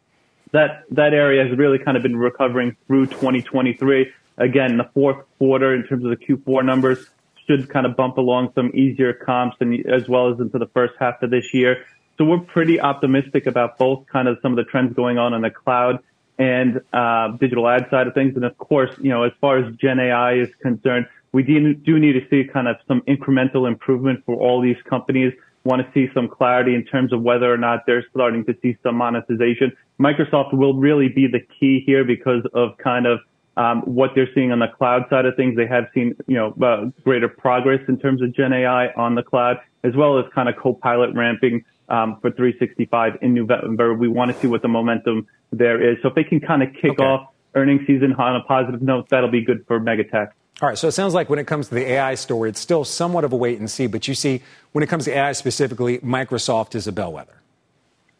[0.52, 4.12] that that area has really kind of been recovering through 2023.
[4.36, 7.08] Again, the fourth quarter in terms of the Q4 numbers
[7.46, 10.92] should kind of bump along some easier comps, and as well as into the first
[11.00, 11.86] half of this year.
[12.18, 15.40] So we're pretty optimistic about both kind of some of the trends going on in
[15.40, 16.00] the cloud
[16.38, 18.36] and uh, digital ad side of things.
[18.36, 21.98] And of course, you know, as far as Gen AI is concerned, we do, do
[21.98, 25.32] need to see kind of some incremental improvement for all these companies.
[25.64, 28.76] Want to see some clarity in terms of whether or not they're starting to see
[28.82, 29.72] some monetization.
[30.00, 33.20] Microsoft will really be the key here because of kind of
[33.56, 35.56] um, what they're seeing on the cloud side of things.
[35.56, 39.22] They have seen, you know, uh, greater progress in terms of Gen AI on the
[39.22, 43.94] cloud, as well as kind of Copilot ramping um, for 365 in November.
[43.94, 45.98] We want to see what the momentum there is.
[46.02, 47.04] So if they can kind of kick okay.
[47.04, 50.28] off earnings season on a positive note, that'll be good for Megatech.
[50.60, 52.84] All right, so it sounds like when it comes to the AI story, it's still
[52.84, 55.98] somewhat of a wait and see, but you see, when it comes to AI specifically,
[55.98, 57.42] Microsoft is a bellwether.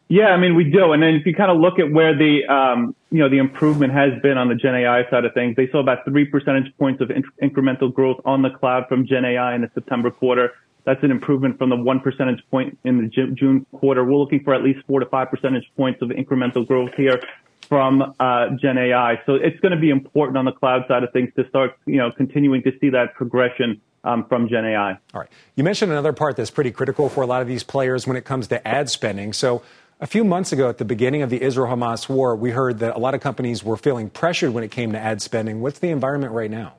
[0.09, 0.92] Yeah, I mean, we do.
[0.92, 3.95] And then if you kind of look at where the, um, you know, the improvement
[3.95, 7.01] has been on the Gen AI side of things, they saw about three percentage points
[7.01, 10.53] of in- incremental growth on the cloud from Gen AI in the September quarter.
[10.85, 14.05] That's an improvement from the one percentage point in the June quarter.
[14.05, 17.21] We're looking for at least four to five percentage points of incremental growth here
[17.68, 19.21] from uh, Gen AI.
[19.25, 21.99] So it's going to be important on the cloud side of things to start, you
[21.99, 24.99] know, continuing to see that progression um, from Gen AI.
[25.14, 25.29] All right.
[25.55, 28.25] You mentioned another part that's pretty critical for a lot of these players when it
[28.25, 29.33] comes to ad spending.
[29.33, 29.62] So
[30.01, 32.99] a few months ago, at the beginning of the Israel-Hamas war, we heard that a
[32.99, 35.61] lot of companies were feeling pressured when it came to ad spending.
[35.61, 36.75] What's the environment right now?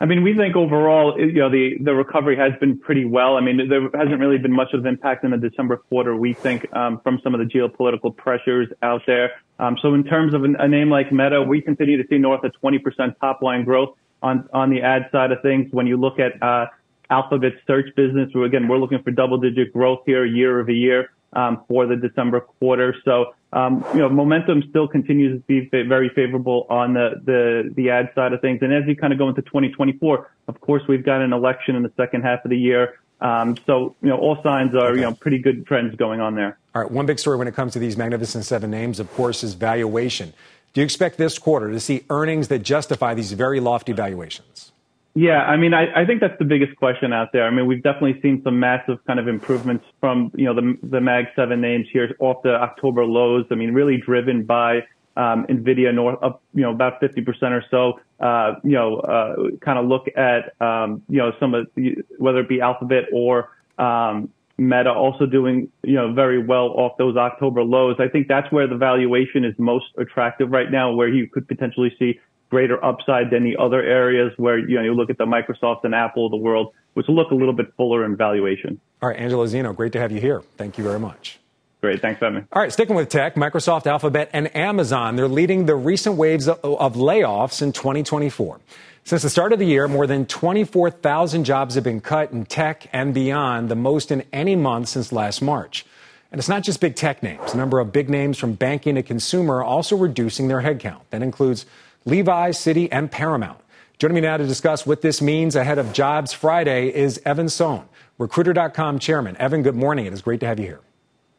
[0.00, 3.36] I mean, we think overall, you know, the, the recovery has been pretty well.
[3.36, 6.34] I mean, there hasn't really been much of an impact in the December quarter, we
[6.34, 9.32] think, um, from some of the geopolitical pressures out there.
[9.58, 12.52] Um, so in terms of a name like Meta, we continue to see north of
[12.62, 15.66] 20% top line growth on, on the ad side of things.
[15.72, 16.66] When you look at, uh,
[17.10, 21.10] Alphabet's search business, we again, we're looking for double digit growth here year over year
[21.32, 22.94] um, for the December quarter.
[23.04, 27.90] So, um, you know, momentum still continues to be very favorable on the, the, the
[27.90, 28.60] ad side of things.
[28.62, 31.82] And as you kind of go into 2024, of course, we've got an election in
[31.82, 33.00] the second half of the year.
[33.20, 36.58] Um, so, you know, all signs are, you know, pretty good trends going on there.
[36.74, 36.90] All right.
[36.90, 40.32] One big story when it comes to these Magnificent Seven names, of course, is valuation.
[40.72, 44.72] Do you expect this quarter to see earnings that justify these very lofty valuations?
[45.14, 47.44] Yeah, I mean, I, I think that's the biggest question out there.
[47.44, 51.00] I mean, we've definitely seen some massive kind of improvements from, you know, the, the
[51.00, 53.44] Mag 7 names here off the October lows.
[53.50, 54.82] I mean, really driven by
[55.16, 58.00] um, NVIDIA north up, you know, about 50% or so.
[58.24, 62.38] Uh, you know, uh, kind of look at, um, you know, some of, the, whether
[62.40, 67.62] it be Alphabet or, um, Meta also doing, you know, very well off those October
[67.62, 67.96] lows.
[68.00, 71.94] I think that's where the valuation is most attractive right now, where you could potentially
[71.96, 72.18] see
[72.50, 75.94] greater upside than the other areas where, you know, you look at the Microsoft and
[75.94, 78.80] Apple of the world, which look a little bit fuller in valuation.
[79.02, 80.42] All right, Angelo Zino, great to have you here.
[80.56, 81.38] Thank you very much.
[81.80, 82.00] Great.
[82.00, 82.48] Thanks, Evan.
[82.52, 86.58] All right, sticking with tech, Microsoft, Alphabet, and Amazon, they're leading the recent waves of,
[86.64, 88.58] of layoffs in 2024.
[89.04, 92.88] Since the start of the year, more than 24,000 jobs have been cut in tech
[92.92, 95.86] and beyond, the most in any month since last March.
[96.32, 97.54] And it's not just big tech names.
[97.54, 101.00] A number of big names from banking to consumer are also reducing their headcount.
[101.10, 101.64] That includes
[102.04, 103.58] Levi, Citi, and Paramount.
[103.98, 107.88] Joining me now to discuss what this means ahead of Jobs Friday is Evan Sohn,
[108.18, 109.36] Recruiter.com chairman.
[109.38, 110.06] Evan, good morning.
[110.06, 110.80] It is great to have you here.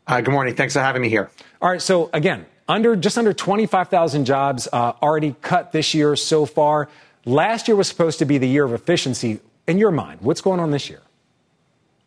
[0.08, 0.56] Uh, good morning.
[0.56, 1.30] Thanks for having me here.
[1.62, 1.82] All right.
[1.82, 6.90] So again, under just under 25,000 jobs uh, already cut this year so far.
[7.26, 9.40] Last year was supposed to be the year of efficiency.
[9.68, 11.02] In your mind, what's going on this year?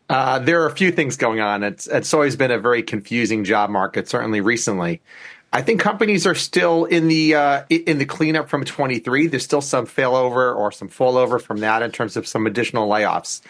[0.09, 1.63] Uh, there are a few things going on.
[1.63, 5.01] It's it's always been a very confusing job market, certainly recently.
[5.55, 9.27] I think companies are still in the uh, in the cleanup from 23.
[9.27, 13.41] There's still some failover or some fallover from that in terms of some additional layoffs.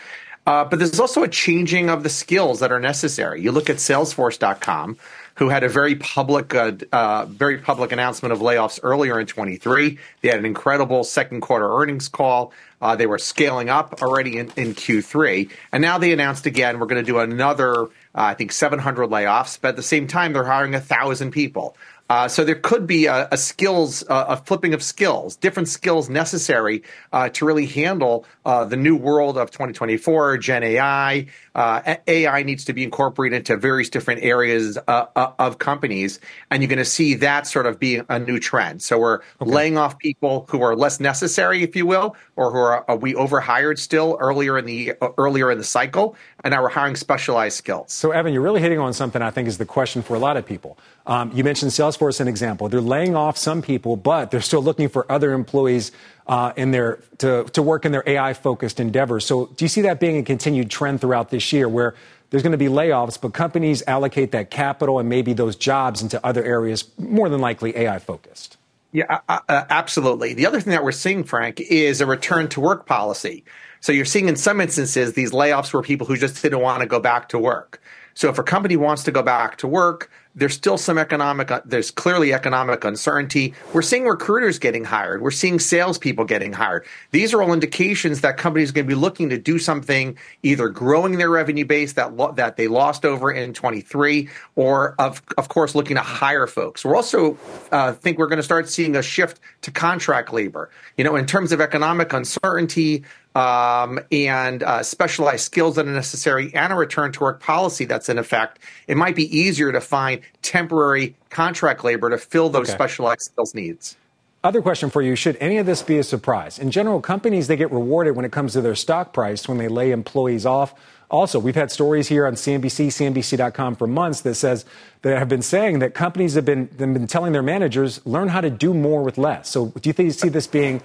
[0.46, 3.42] Uh, but there's also a changing of the skills that are necessary.
[3.42, 4.98] You look at Salesforce.com,
[5.36, 9.98] who had a very public, uh, uh, very public announcement of layoffs earlier in 23.
[10.22, 12.52] They had an incredible second quarter earnings call.
[12.82, 16.88] Uh, they were scaling up already in, in, Q3, and now they announced again we're
[16.88, 19.58] going to do another, uh, I think, 700 layoffs.
[19.60, 21.78] But at the same time, they're hiring a thousand people.
[22.10, 26.10] Uh, so there could be a, a skills, uh, a flipping of skills, different skills
[26.10, 31.28] necessary uh, to really handle uh, the new world of 2024, Gen AI.
[31.56, 35.06] Uh, AI needs to be incorporated into various different areas uh,
[35.40, 36.20] of companies,
[36.52, 38.82] and you're going to see that sort of be a new trend.
[38.82, 39.52] So we're okay.
[39.52, 43.80] laying off people who are less necessary, if you will, or who are we overhired
[43.80, 47.92] still earlier in the earlier in the cycle, and now we're hiring specialized skills.
[47.92, 50.36] So Evan, you're really hitting on something I think is the question for a lot
[50.36, 50.78] of people.
[51.06, 52.68] Um, you mentioned Salesforce, an example.
[52.70, 55.92] They're laying off some people, but they're still looking for other employees
[56.28, 59.26] uh, in their to, to work in their AI focused endeavors.
[59.26, 61.96] So, do you see that being a continued trend throughout this year, where
[62.30, 66.26] there's going to be layoffs, but companies allocate that capital and maybe those jobs into
[66.26, 68.58] other areas, more than likely AI focused?
[68.94, 70.34] Yeah, uh, uh, absolutely.
[70.34, 73.44] The other thing that we're seeing, Frank, is a return to work policy.
[73.84, 76.86] So you're seeing in some instances these layoffs were people who just didn't want to
[76.86, 77.82] go back to work.
[78.14, 81.62] So if a company wants to go back to work, there's still some economic, uh,
[81.66, 83.54] there's clearly economic uncertainty.
[83.72, 85.22] We're seeing recruiters getting hired.
[85.22, 86.86] We're seeing salespeople getting hired.
[87.12, 90.70] These are all indications that companies are going to be looking to do something, either
[90.70, 95.50] growing their revenue base that lo- that they lost over in 23, or of of
[95.50, 96.84] course looking to hire folks.
[96.84, 97.38] We're also
[97.72, 100.72] uh, think we're going to start seeing a shift to contract labor.
[100.98, 103.04] You know, in terms of economic uncertainty,
[103.36, 108.10] um, and uh, specialized skills that are necessary and a return to work policy that's
[108.10, 112.76] in effect, it might be easier to find temporary contract labor to fill those okay.
[112.76, 113.98] specialized skills needs.
[114.44, 116.60] Other question for you Should any of this be a surprise?
[116.60, 119.70] In general, companies, they get rewarded when it comes to their stock price when they
[119.70, 120.74] lay employees off.
[121.10, 124.66] Also, we've had stories here on CNBC, CNBC.com for months that says
[125.04, 128.42] that have been saying that companies have been, have been telling their managers learn how
[128.42, 129.48] to do more with less.
[129.48, 130.82] So, do you think you see this being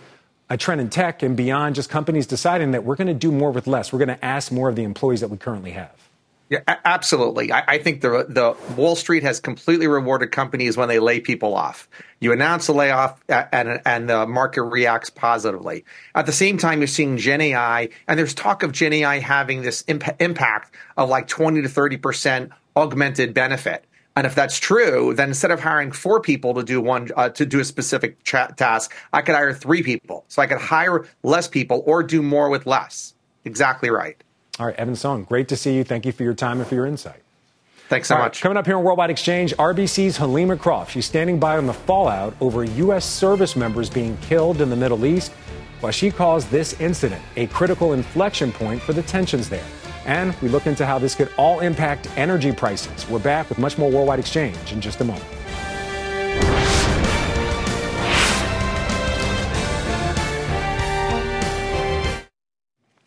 [0.50, 3.50] a trend in tech and beyond just companies deciding that we're going to do more
[3.50, 3.92] with less.
[3.92, 6.08] We're going to ask more of the employees that we currently have.
[6.50, 7.52] Yeah, absolutely.
[7.52, 11.54] I, I, think the the Wall Street has completely rewarded companies when they lay people
[11.54, 11.90] off.
[12.20, 15.84] You announce a layoff, and and the market reacts positively.
[16.14, 19.60] At the same time, you're seeing Gen AI, and there's talk of Gen AI having
[19.60, 23.84] this imp- impact of like 20 to 30 percent augmented benefit.
[24.18, 27.46] And if that's true, then instead of hiring four people to do one uh, to
[27.46, 30.24] do a specific tra- task, I could hire three people.
[30.26, 33.14] So I could hire less people or do more with less.
[33.44, 34.20] Exactly right.
[34.58, 35.84] All right, Evan Sohn, great to see you.
[35.84, 37.22] Thank you for your time and for your insight.
[37.88, 38.40] Thanks so much.
[38.40, 40.90] Coming up here on Worldwide Exchange, RBC's Helima Croft.
[40.90, 43.08] She's standing by on the fallout over U.S.
[43.08, 45.30] service members being killed in the Middle East,
[45.78, 49.64] while she calls this incident a critical inflection point for the tensions there.
[50.06, 53.08] And we look into how this could all impact energy prices.
[53.08, 55.24] We're back with much more Worldwide Exchange in just a moment.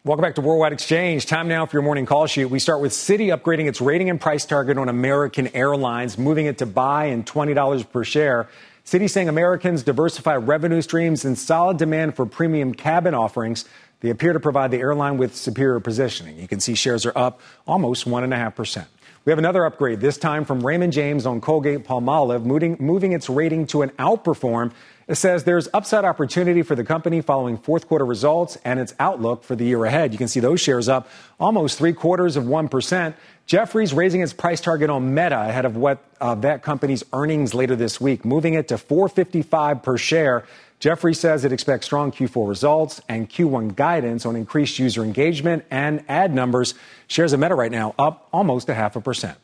[0.04, 1.28] Welcome back to Worldwide Exchange.
[1.28, 2.46] Time now for your morning call sheet.
[2.46, 6.58] We start with Citi upgrading its rating and price target on American Airlines, moving it
[6.58, 8.50] to buy and $20 per share.
[8.84, 13.66] Citi saying Americans diversify revenue streams and solid demand for premium cabin offerings
[14.02, 16.38] they appear to provide the airline with superior positioning.
[16.38, 18.86] You can see shares are up almost 1.5%.
[19.24, 23.30] We have another upgrade, this time from Raymond James on Colgate Palmolive, moving, moving its
[23.30, 24.72] rating to an outperform.
[25.08, 29.44] It says there's upside opportunity for the company following fourth quarter results and its outlook
[29.44, 30.12] for the year ahead.
[30.12, 31.08] You can see those shares up
[31.40, 33.14] almost three quarters of 1%.
[33.46, 37.76] Jefferies raising its price target on Meta ahead of what uh, that company's earnings later
[37.76, 40.46] this week, moving it to 455 per share.
[40.82, 46.04] Jefferies says it expects strong Q4 results and Q1 guidance on increased user engagement and
[46.10, 46.74] ad numbers.
[47.06, 49.38] Shares of Meta right now up almost a half a percent.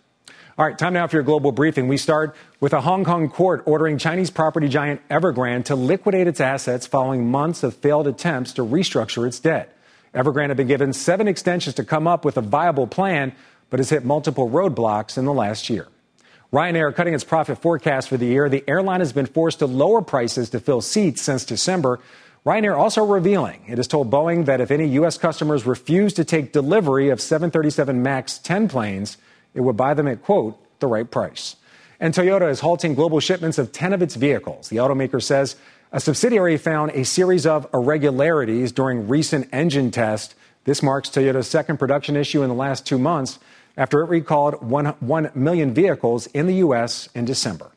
[0.57, 1.87] All right, time now for your global briefing.
[1.87, 6.41] We start with a Hong Kong court ordering Chinese property giant Evergrande to liquidate its
[6.41, 9.77] assets following months of failed attempts to restructure its debt.
[10.15, 13.31] Evergrande had been given seven extensions to come up with a viable plan,
[13.69, 15.87] but has hit multiple roadblocks in the last year.
[16.53, 18.47] Ryanair cutting its profit forecast for the year.
[18.47, 21.99] The airline has been forced to lower prices to fill seats since December.
[22.45, 25.17] Ryanair also revealing it has told Boeing that if any U.S.
[25.17, 29.17] customers refuse to take delivery of 737 MAX 10 planes,
[29.53, 31.57] it would buy them at, quote, the right price.
[31.99, 34.69] And Toyota is halting global shipments of 10 of its vehicles.
[34.69, 35.57] The automaker says
[35.91, 40.35] a subsidiary found a series of irregularities during recent engine tests.
[40.63, 43.39] This marks Toyota's second production issue in the last two months
[43.77, 47.07] after it recalled 1, 1 million vehicles in the U.S.
[47.13, 47.71] in December.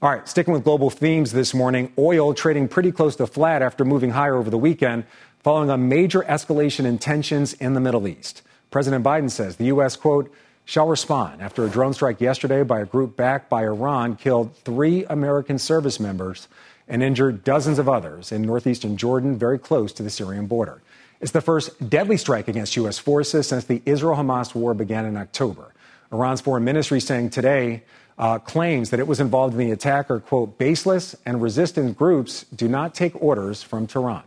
[0.00, 3.84] All right, sticking with global themes this morning, oil trading pretty close to flat after
[3.84, 5.04] moving higher over the weekend
[5.40, 8.42] following a major escalation in tensions in the Middle East.
[8.70, 10.32] President Biden says the U.S., quote,
[10.64, 15.04] shall respond after a drone strike yesterday by a group backed by Iran killed three
[15.06, 16.46] American service members
[16.86, 20.82] and injured dozens of others in northeastern Jordan, very close to the Syrian border.
[21.20, 22.98] It's the first deadly strike against U.S.
[22.98, 25.74] forces since the Israel Hamas war began in October.
[26.12, 27.82] Iran's foreign ministry saying today
[28.18, 32.44] uh, claims that it was involved in the attack are, quote, baseless and resistant groups
[32.54, 34.22] do not take orders from Tehran.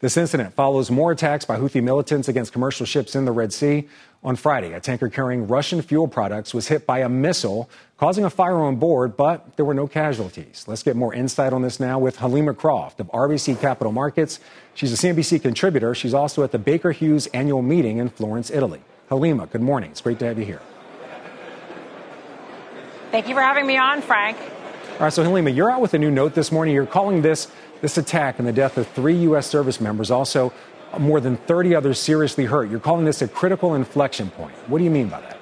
[0.00, 3.88] This incident follows more attacks by Houthi militants against commercial ships in the Red Sea.
[4.24, 7.70] On Friday, a tanker carrying Russian fuel products was hit by a missile,
[8.02, 10.64] causing a fire on board, but there were no casualties.
[10.66, 14.40] Let's get more insight on this now with Helima Croft of RBC Capital Markets.
[14.74, 15.94] She's a CNBC contributor.
[15.94, 18.80] She's also at the Baker Hughes annual meeting in Florence, Italy.
[19.08, 19.92] Helima, good morning.
[19.92, 20.60] It's great to have you here.
[23.12, 24.36] Thank you for having me on, Frank.
[24.94, 26.74] All right, so Helima, you're out with a new note this morning.
[26.74, 27.46] You're calling this
[27.82, 29.46] this attack and the death of three U.S.
[29.46, 30.52] service members, also
[30.98, 32.68] more than 30 others seriously hurt.
[32.68, 34.56] You're calling this a critical inflection point.
[34.66, 35.41] What do you mean by that?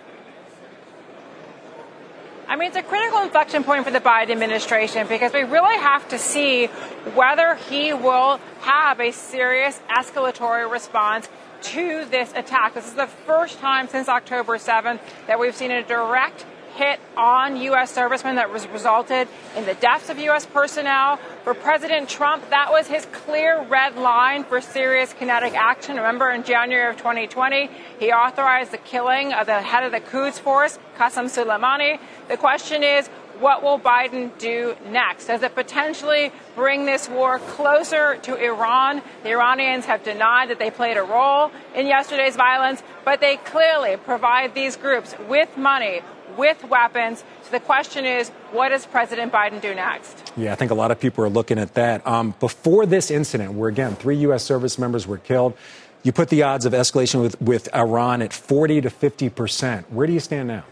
[2.60, 6.18] Mean, it's a critical inflection point for the Biden administration because we really have to
[6.18, 6.66] see
[7.14, 11.30] whether he will have a serious escalatory response
[11.62, 12.74] to this attack.
[12.74, 16.44] This is the first time since October 7th that we've seen a direct
[16.80, 17.92] hit on U.S.
[17.92, 20.46] servicemen that was resulted in the deaths of U.S.
[20.46, 21.18] personnel.
[21.44, 25.96] For President Trump, that was his clear red line for serious kinetic action.
[25.96, 27.68] Remember, in January of 2020,
[27.98, 32.00] he authorized the killing of the head of the Quds Force, Qasem Soleimani.
[32.28, 33.08] The question is,
[33.40, 35.26] what will Biden do next?
[35.26, 39.02] Does it potentially bring this war closer to Iran?
[39.22, 43.96] The Iranians have denied that they played a role in yesterday's violence, but they clearly
[43.98, 46.00] provide these groups with money,
[46.36, 47.24] with weapons.
[47.42, 50.32] So the question is, what does President Biden do next?
[50.36, 52.06] Yeah, I think a lot of people are looking at that.
[52.06, 54.44] Um, before this incident, where again, three U.S.
[54.44, 55.56] service members were killed,
[56.02, 59.92] you put the odds of escalation with, with Iran at 40 to 50 percent.
[59.92, 60.64] Where do you stand now?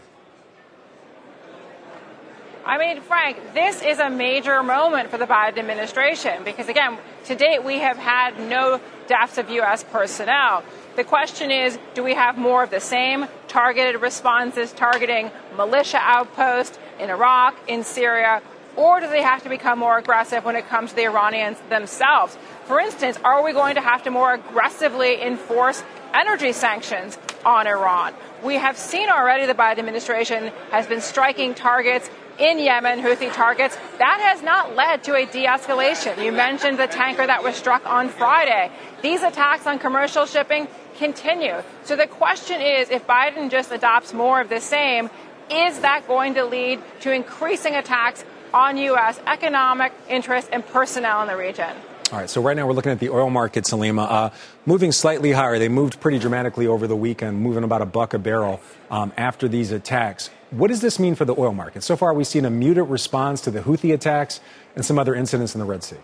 [2.69, 7.33] I mean, Frank, this is a major moment for the Biden administration because, again, to
[7.33, 9.83] date we have had no deaths of U.S.
[9.83, 10.63] personnel.
[10.95, 16.77] The question is do we have more of the same targeted responses targeting militia outposts
[16.99, 18.41] in Iraq, in Syria,
[18.75, 22.37] or do they have to become more aggressive when it comes to the Iranians themselves?
[22.65, 25.83] For instance, are we going to have to more aggressively enforce
[26.13, 28.13] energy sanctions on Iran?
[28.43, 32.09] We have seen already the Biden administration has been striking targets
[32.39, 33.77] in Yemen, Houthi targets.
[33.97, 36.23] That has not led to a de escalation.
[36.23, 38.71] You mentioned the tanker that was struck on Friday.
[39.01, 40.67] These attacks on commercial shipping
[40.97, 41.61] continue.
[41.83, 45.09] So the question is if Biden just adopts more of the same,
[45.51, 48.23] is that going to lead to increasing attacks
[48.53, 49.19] on U.S.
[49.27, 51.69] economic interests and personnel in the region?
[52.11, 54.29] All right, so right now we're looking at the oil market, Helima, uh,
[54.65, 55.59] moving slightly higher.
[55.59, 59.47] They moved pretty dramatically over the weekend, moving about a buck a barrel um, after
[59.47, 60.31] these attacks.
[60.51, 61.83] What does this mean for the oil market?
[61.83, 64.39] So far, we've seen a muted response to the Houthi attacks
[64.75, 65.97] and some other incidents in the Red Sea.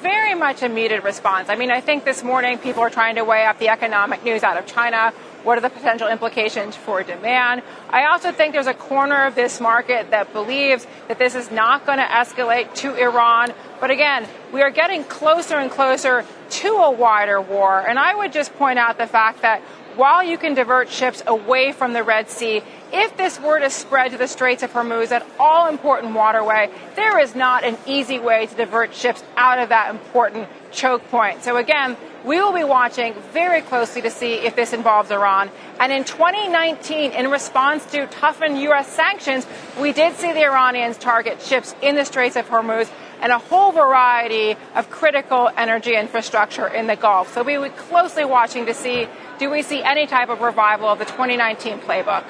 [0.00, 1.48] Very much a muted response.
[1.48, 4.44] I mean, I think this morning people are trying to weigh up the economic news
[4.44, 5.12] out of China.
[5.42, 7.62] What are the potential implications for demand?
[7.90, 11.84] I also think there's a corner of this market that believes that this is not
[11.84, 13.52] going to escalate to Iran.
[13.80, 17.80] But again, we are getting closer and closer to a wider war.
[17.80, 19.60] And I would just point out the fact that
[19.98, 24.12] while you can divert ships away from the Red Sea, if this were to spread
[24.12, 28.46] to the Straits of Hormuz, an all important waterway, there is not an easy way
[28.46, 31.42] to divert ships out of that important choke point.
[31.42, 35.50] So, again, we will be watching very closely to see if this involves Iran.
[35.80, 38.88] And in 2019, in response to toughened U.S.
[38.88, 39.46] sanctions,
[39.80, 42.90] we did see the Iranians target ships in the Straits of Hormuz
[43.20, 47.32] and a whole variety of critical energy infrastructure in the Gulf.
[47.34, 49.08] So we will be closely watching to see
[49.38, 52.24] do we see any type of revival of the 2019 playbook?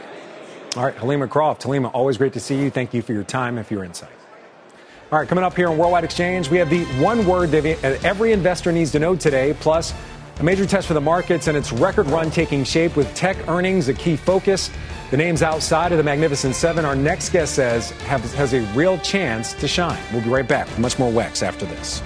[0.76, 1.62] All right, Helima Croft.
[1.62, 2.70] Helima, always great to see you.
[2.70, 4.17] Thank you for your time and for your insight.
[5.10, 7.64] All right, coming up here on Worldwide Exchange, we have the one word that
[8.04, 9.94] every investor needs to know today, plus
[10.38, 13.88] a major test for the markets and its record run taking shape with tech earnings
[13.88, 14.68] a key focus.
[15.10, 18.98] The names outside of the Magnificent Seven, our next guest says, have, has a real
[18.98, 19.98] chance to shine.
[20.12, 22.02] We'll be right back with much more WEX after this.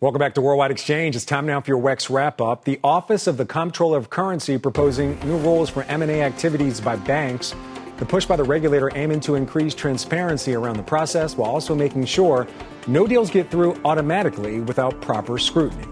[0.00, 1.14] Welcome back to Worldwide Exchange.
[1.14, 2.64] It's time now for your WEX wrap up.
[2.64, 7.54] The Office of the Comptroller of Currency proposing new rules for M&A activities by banks.
[7.98, 12.04] The push by the regulator aiming to increase transparency around the process while also making
[12.04, 12.46] sure
[12.86, 15.84] no deals get through automatically without proper scrutiny.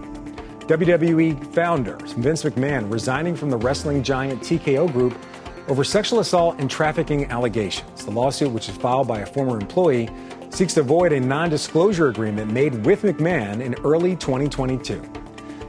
[0.67, 5.17] WWE founder Vince McMahon resigning from the wrestling giant TKO Group
[5.67, 8.05] over sexual assault and trafficking allegations.
[8.05, 10.09] The lawsuit, which is filed by a former employee,
[10.49, 15.26] seeks to avoid a non disclosure agreement made with McMahon in early 2022.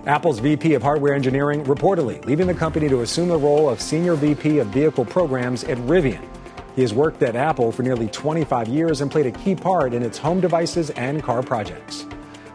[0.08, 4.14] Apple's VP of Hardware Engineering reportedly leaving the company to assume the role of Senior
[4.14, 6.26] VP of Vehicle Programs at Rivian.
[6.74, 10.02] He has worked at Apple for nearly 25 years and played a key part in
[10.02, 12.06] its home devices and car projects.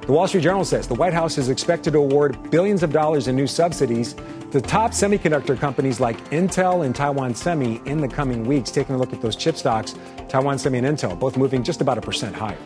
[0.02, 3.28] The Wall Street Journal says the White House is expected to award billions of dollars
[3.28, 4.16] in new subsidies
[4.52, 8.72] to top semiconductor companies like Intel and Taiwan Semi in the coming weeks.
[8.72, 9.94] Taking a look at those chip stocks,
[10.28, 12.58] Taiwan Semi and Intel both moving just about a percent higher.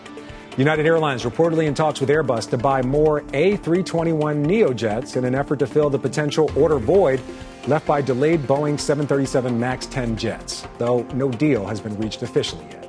[0.58, 5.36] United Airlines reportedly in talks with Airbus to buy more A321 Neo jets in an
[5.36, 7.22] effort to fill the potential order void
[7.68, 12.66] left by delayed Boeing 737 MAX 10 jets, though no deal has been reached officially
[12.72, 12.86] yet.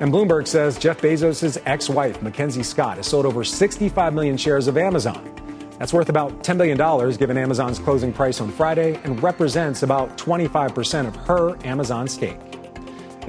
[0.00, 4.68] And Bloomberg says Jeff Bezos' ex wife, Mackenzie Scott, has sold over 65 million shares
[4.68, 5.26] of Amazon.
[5.78, 11.08] That's worth about $10 billion given Amazon's closing price on Friday and represents about 25%
[11.08, 12.49] of her Amazon stake.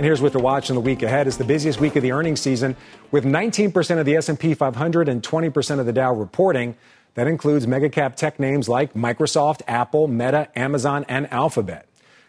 [0.01, 1.27] And here's what to watch in the week ahead.
[1.27, 2.75] It's the busiest week of the earnings season
[3.11, 6.75] with 19% of the S&P 500 and 20% of the Dow reporting.
[7.13, 11.85] That includes mega cap tech names like Microsoft, Apple, Meta, Amazon, and Alphabet.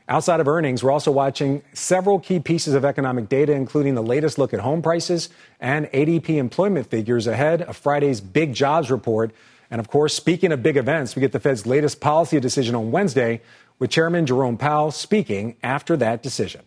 [0.07, 4.37] Outside of earnings, we're also watching several key pieces of economic data, including the latest
[4.37, 9.33] look at home prices and ADP employment figures ahead of Friday's big jobs report.
[9.71, 12.91] And of course, speaking of big events, we get the Fed's latest policy decision on
[12.91, 13.41] Wednesday,
[13.79, 16.61] with Chairman Jerome Powell speaking after that decision.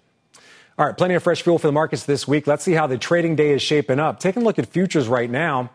[0.77, 2.47] All right, plenty of fresh fuel for the markets this week.
[2.47, 4.19] Let's see how the trading day is shaping up.
[4.19, 5.69] Taking a look at futures right now.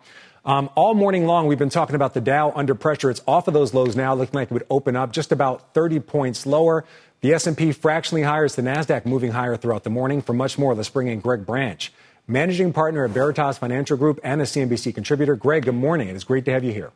[0.44, 3.08] Um, all morning long, we've been talking about the Dow under pressure.
[3.08, 6.00] It's off of those lows now, looking like it would open up just about 30
[6.00, 6.84] points lower.
[7.22, 10.20] The S&P fractionally higher as the Nasdaq moving higher throughout the morning.
[10.20, 11.90] For much more, let's bring in Greg Branch,
[12.28, 15.34] managing partner at Veritas Financial Group and a CNBC contributor.
[15.34, 16.08] Greg, good morning.
[16.08, 16.92] It is great to have you here.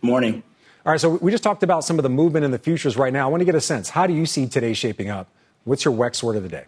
[0.00, 0.44] Morning.
[0.84, 3.12] All right, so we just talked about some of the movement in the futures right
[3.12, 3.26] now.
[3.26, 3.90] I want to get a sense.
[3.90, 5.26] How do you see today shaping up?
[5.64, 6.66] What's your WEX word of the day?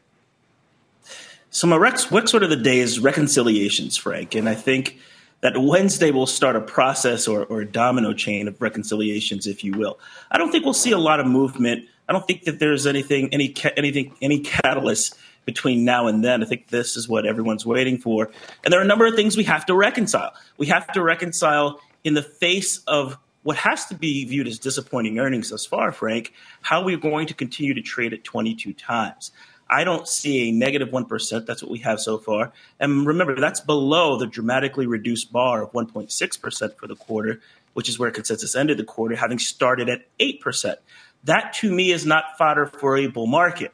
[1.51, 4.99] So my WEX, WEX word of the day is reconciliations, Frank, and I think
[5.41, 9.73] that Wednesday will start a process or, or a domino chain of reconciliations, if you
[9.73, 9.99] will.
[10.31, 13.33] I don't think we'll see a lot of movement I don't think that there's anything,
[13.35, 16.43] any anything, any catalyst between now and then.
[16.43, 18.31] I think this is what everyone's waiting for,
[18.65, 20.33] and there are a number of things we have to reconcile.
[20.57, 25.19] We have to reconcile in the face of what has to be viewed as disappointing
[25.19, 26.33] earnings thus far, Frank.
[26.63, 29.31] How we're going to continue to trade at 22 times.
[29.71, 31.07] I don't see a negative 1.
[31.47, 32.53] That's what we have so far.
[32.81, 37.41] And remember, that's below the dramatically reduced bar of 1.6% for the quarter,
[37.75, 40.77] which is where consensus ended the quarter, having started at 8%.
[41.25, 43.73] That to me is not fodder for a bull market.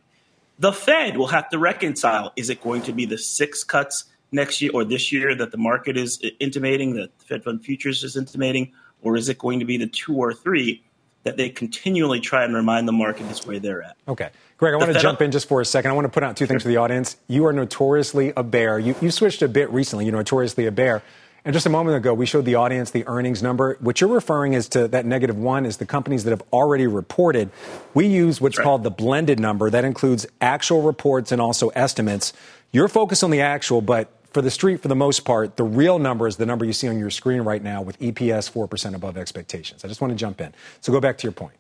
[0.59, 2.33] The Fed will have to reconcile.
[2.37, 5.59] Is it going to be the six cuts next year or this year that the
[5.59, 8.73] market is intimating, that the Fed Fund Futures is intimating,
[9.03, 10.83] or is it going to be the two or three
[11.25, 13.97] that they continually try and remind the market is where they're at?
[14.07, 14.31] Okay.
[14.57, 15.91] Greg, I want to jump in just for a second.
[15.91, 17.17] I want to put out two things to the audience.
[17.27, 18.79] You are notoriously a bear.
[18.79, 20.05] You, you switched a bit recently.
[20.05, 21.03] You're notoriously a bear.
[21.47, 23.77] And just a moment ago, we showed the audience the earnings number.
[23.81, 27.51] What you're referring is to that negative one is the companies that have already reported.
[27.93, 28.65] We use what's right.
[28.65, 29.69] called the blended number.
[29.69, 32.33] That includes actual reports and also estimates.
[32.73, 36.01] You're focused on the actual, but for the street, for the most part, the real
[36.01, 39.17] number is the number you see on your screen right now with EPS 4% above
[39.17, 39.85] expectations.
[39.85, 40.53] I just want to jump in.
[40.81, 41.55] So go back to your point.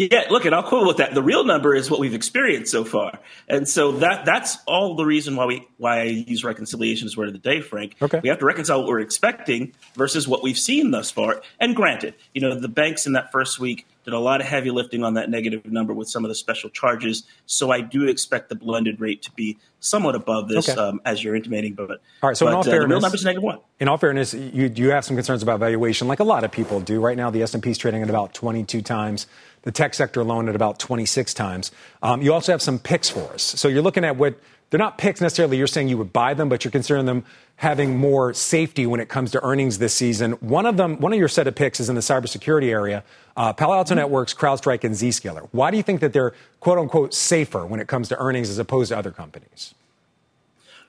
[0.00, 1.12] Yeah, look, and I'll quote with that.
[1.12, 5.04] The real number is what we've experienced so far, and so that that's all the
[5.04, 7.96] reason why we why I use reconciliation as word of the day, Frank.
[8.00, 8.18] Okay.
[8.22, 11.42] We have to reconcile what we're expecting versus what we've seen thus far.
[11.60, 14.70] And granted, you know, the banks in that first week did a lot of heavy
[14.70, 17.24] lifting on that negative number with some of the special charges.
[17.46, 20.80] So I do expect the blended rate to be somewhat above this, okay.
[20.80, 21.74] um, as you're intimating.
[21.74, 21.90] But
[22.22, 23.58] all right, so but, in all uh, fairness, the real number's negative one.
[23.78, 26.80] In all fairness, you you have some concerns about valuation, like a lot of people
[26.80, 27.00] do.
[27.00, 29.26] Right now, the S and P is trading at about 22 times.
[29.62, 31.70] The tech sector alone at about 26 times.
[32.02, 33.42] Um, you also have some picks for us.
[33.42, 34.36] So you're looking at what
[34.70, 35.58] they're not picks necessarily.
[35.58, 37.24] You're saying you would buy them, but you're considering them
[37.56, 40.32] having more safety when it comes to earnings this season.
[40.32, 43.04] One of them, one of your set of picks is in the cybersecurity area.
[43.36, 43.94] Uh, Palo Alto.
[43.94, 45.48] Networks, CrowdStrike, and Zscaler.
[45.50, 48.58] Why do you think that they're quote unquote safer when it comes to earnings as
[48.58, 49.74] opposed to other companies?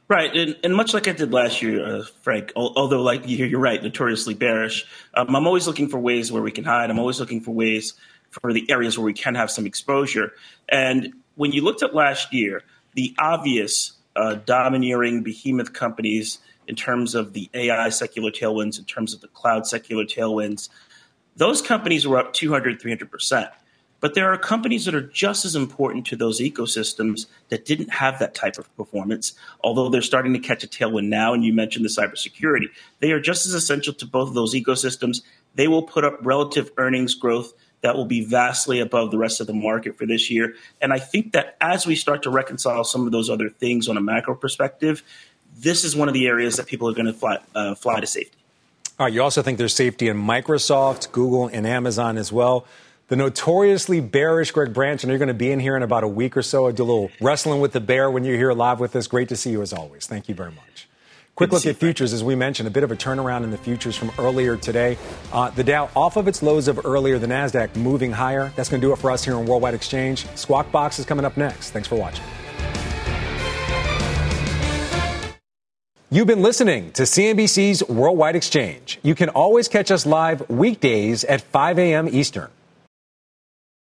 [0.07, 2.51] Right, and, and, much like I did last year, uh, Frank.
[2.55, 4.85] Although, like you're right, notoriously bearish.
[5.13, 6.89] Um, I'm always looking for ways where we can hide.
[6.89, 7.93] I'm always looking for ways
[8.31, 10.33] for the areas where we can have some exposure.
[10.69, 12.63] And when you looked at last year,
[12.93, 19.13] the obvious uh, domineering behemoth companies in terms of the AI secular tailwinds, in terms
[19.13, 20.69] of the cloud secular tailwinds,
[21.35, 23.51] those companies were up 200, 300%.
[23.99, 28.17] But there are companies that are just as important to those ecosystems that didn't have
[28.17, 31.33] that type of performance, although they're starting to catch a tailwind now.
[31.33, 32.65] And you mentioned the cybersecurity.
[32.99, 35.21] They are just as essential to both of those ecosystems.
[35.53, 39.47] They will put up relative earnings growth that will be vastly above the rest of
[39.47, 40.55] the market for this year.
[40.81, 43.97] And I think that as we start to reconcile some of those other things on
[43.97, 45.03] a macro perspective,
[45.57, 48.07] this is one of the areas that people are going to fly, uh, fly to
[48.07, 48.37] safety.
[48.99, 52.65] All right, you also think there's safety in Microsoft, Google, and Amazon as well
[53.11, 56.07] the notoriously bearish Greg Branch, and you're going to be in here in about a
[56.07, 56.67] week or so.
[56.67, 59.05] I do a little wrestling with the bear when you're here live with us.
[59.07, 60.07] Great to see you as always.
[60.07, 60.87] Thank you very much.
[61.35, 63.95] Quick look at futures, as we mentioned, a bit of a turnaround in the futures
[63.95, 64.97] from earlier today.
[65.31, 68.51] Uh, the Dow off of its lows of earlier, the Nasdaq moving higher.
[68.55, 70.27] That's going to do it for us here on Worldwide Exchange.
[70.35, 71.71] Squawk Box is coming up next.
[71.71, 72.25] Thanks for watching.
[76.13, 78.99] You've been listening to CNBC's Worldwide Exchange.
[79.01, 82.09] You can always catch us live weekdays at 5 a.m.
[82.09, 82.49] Eastern.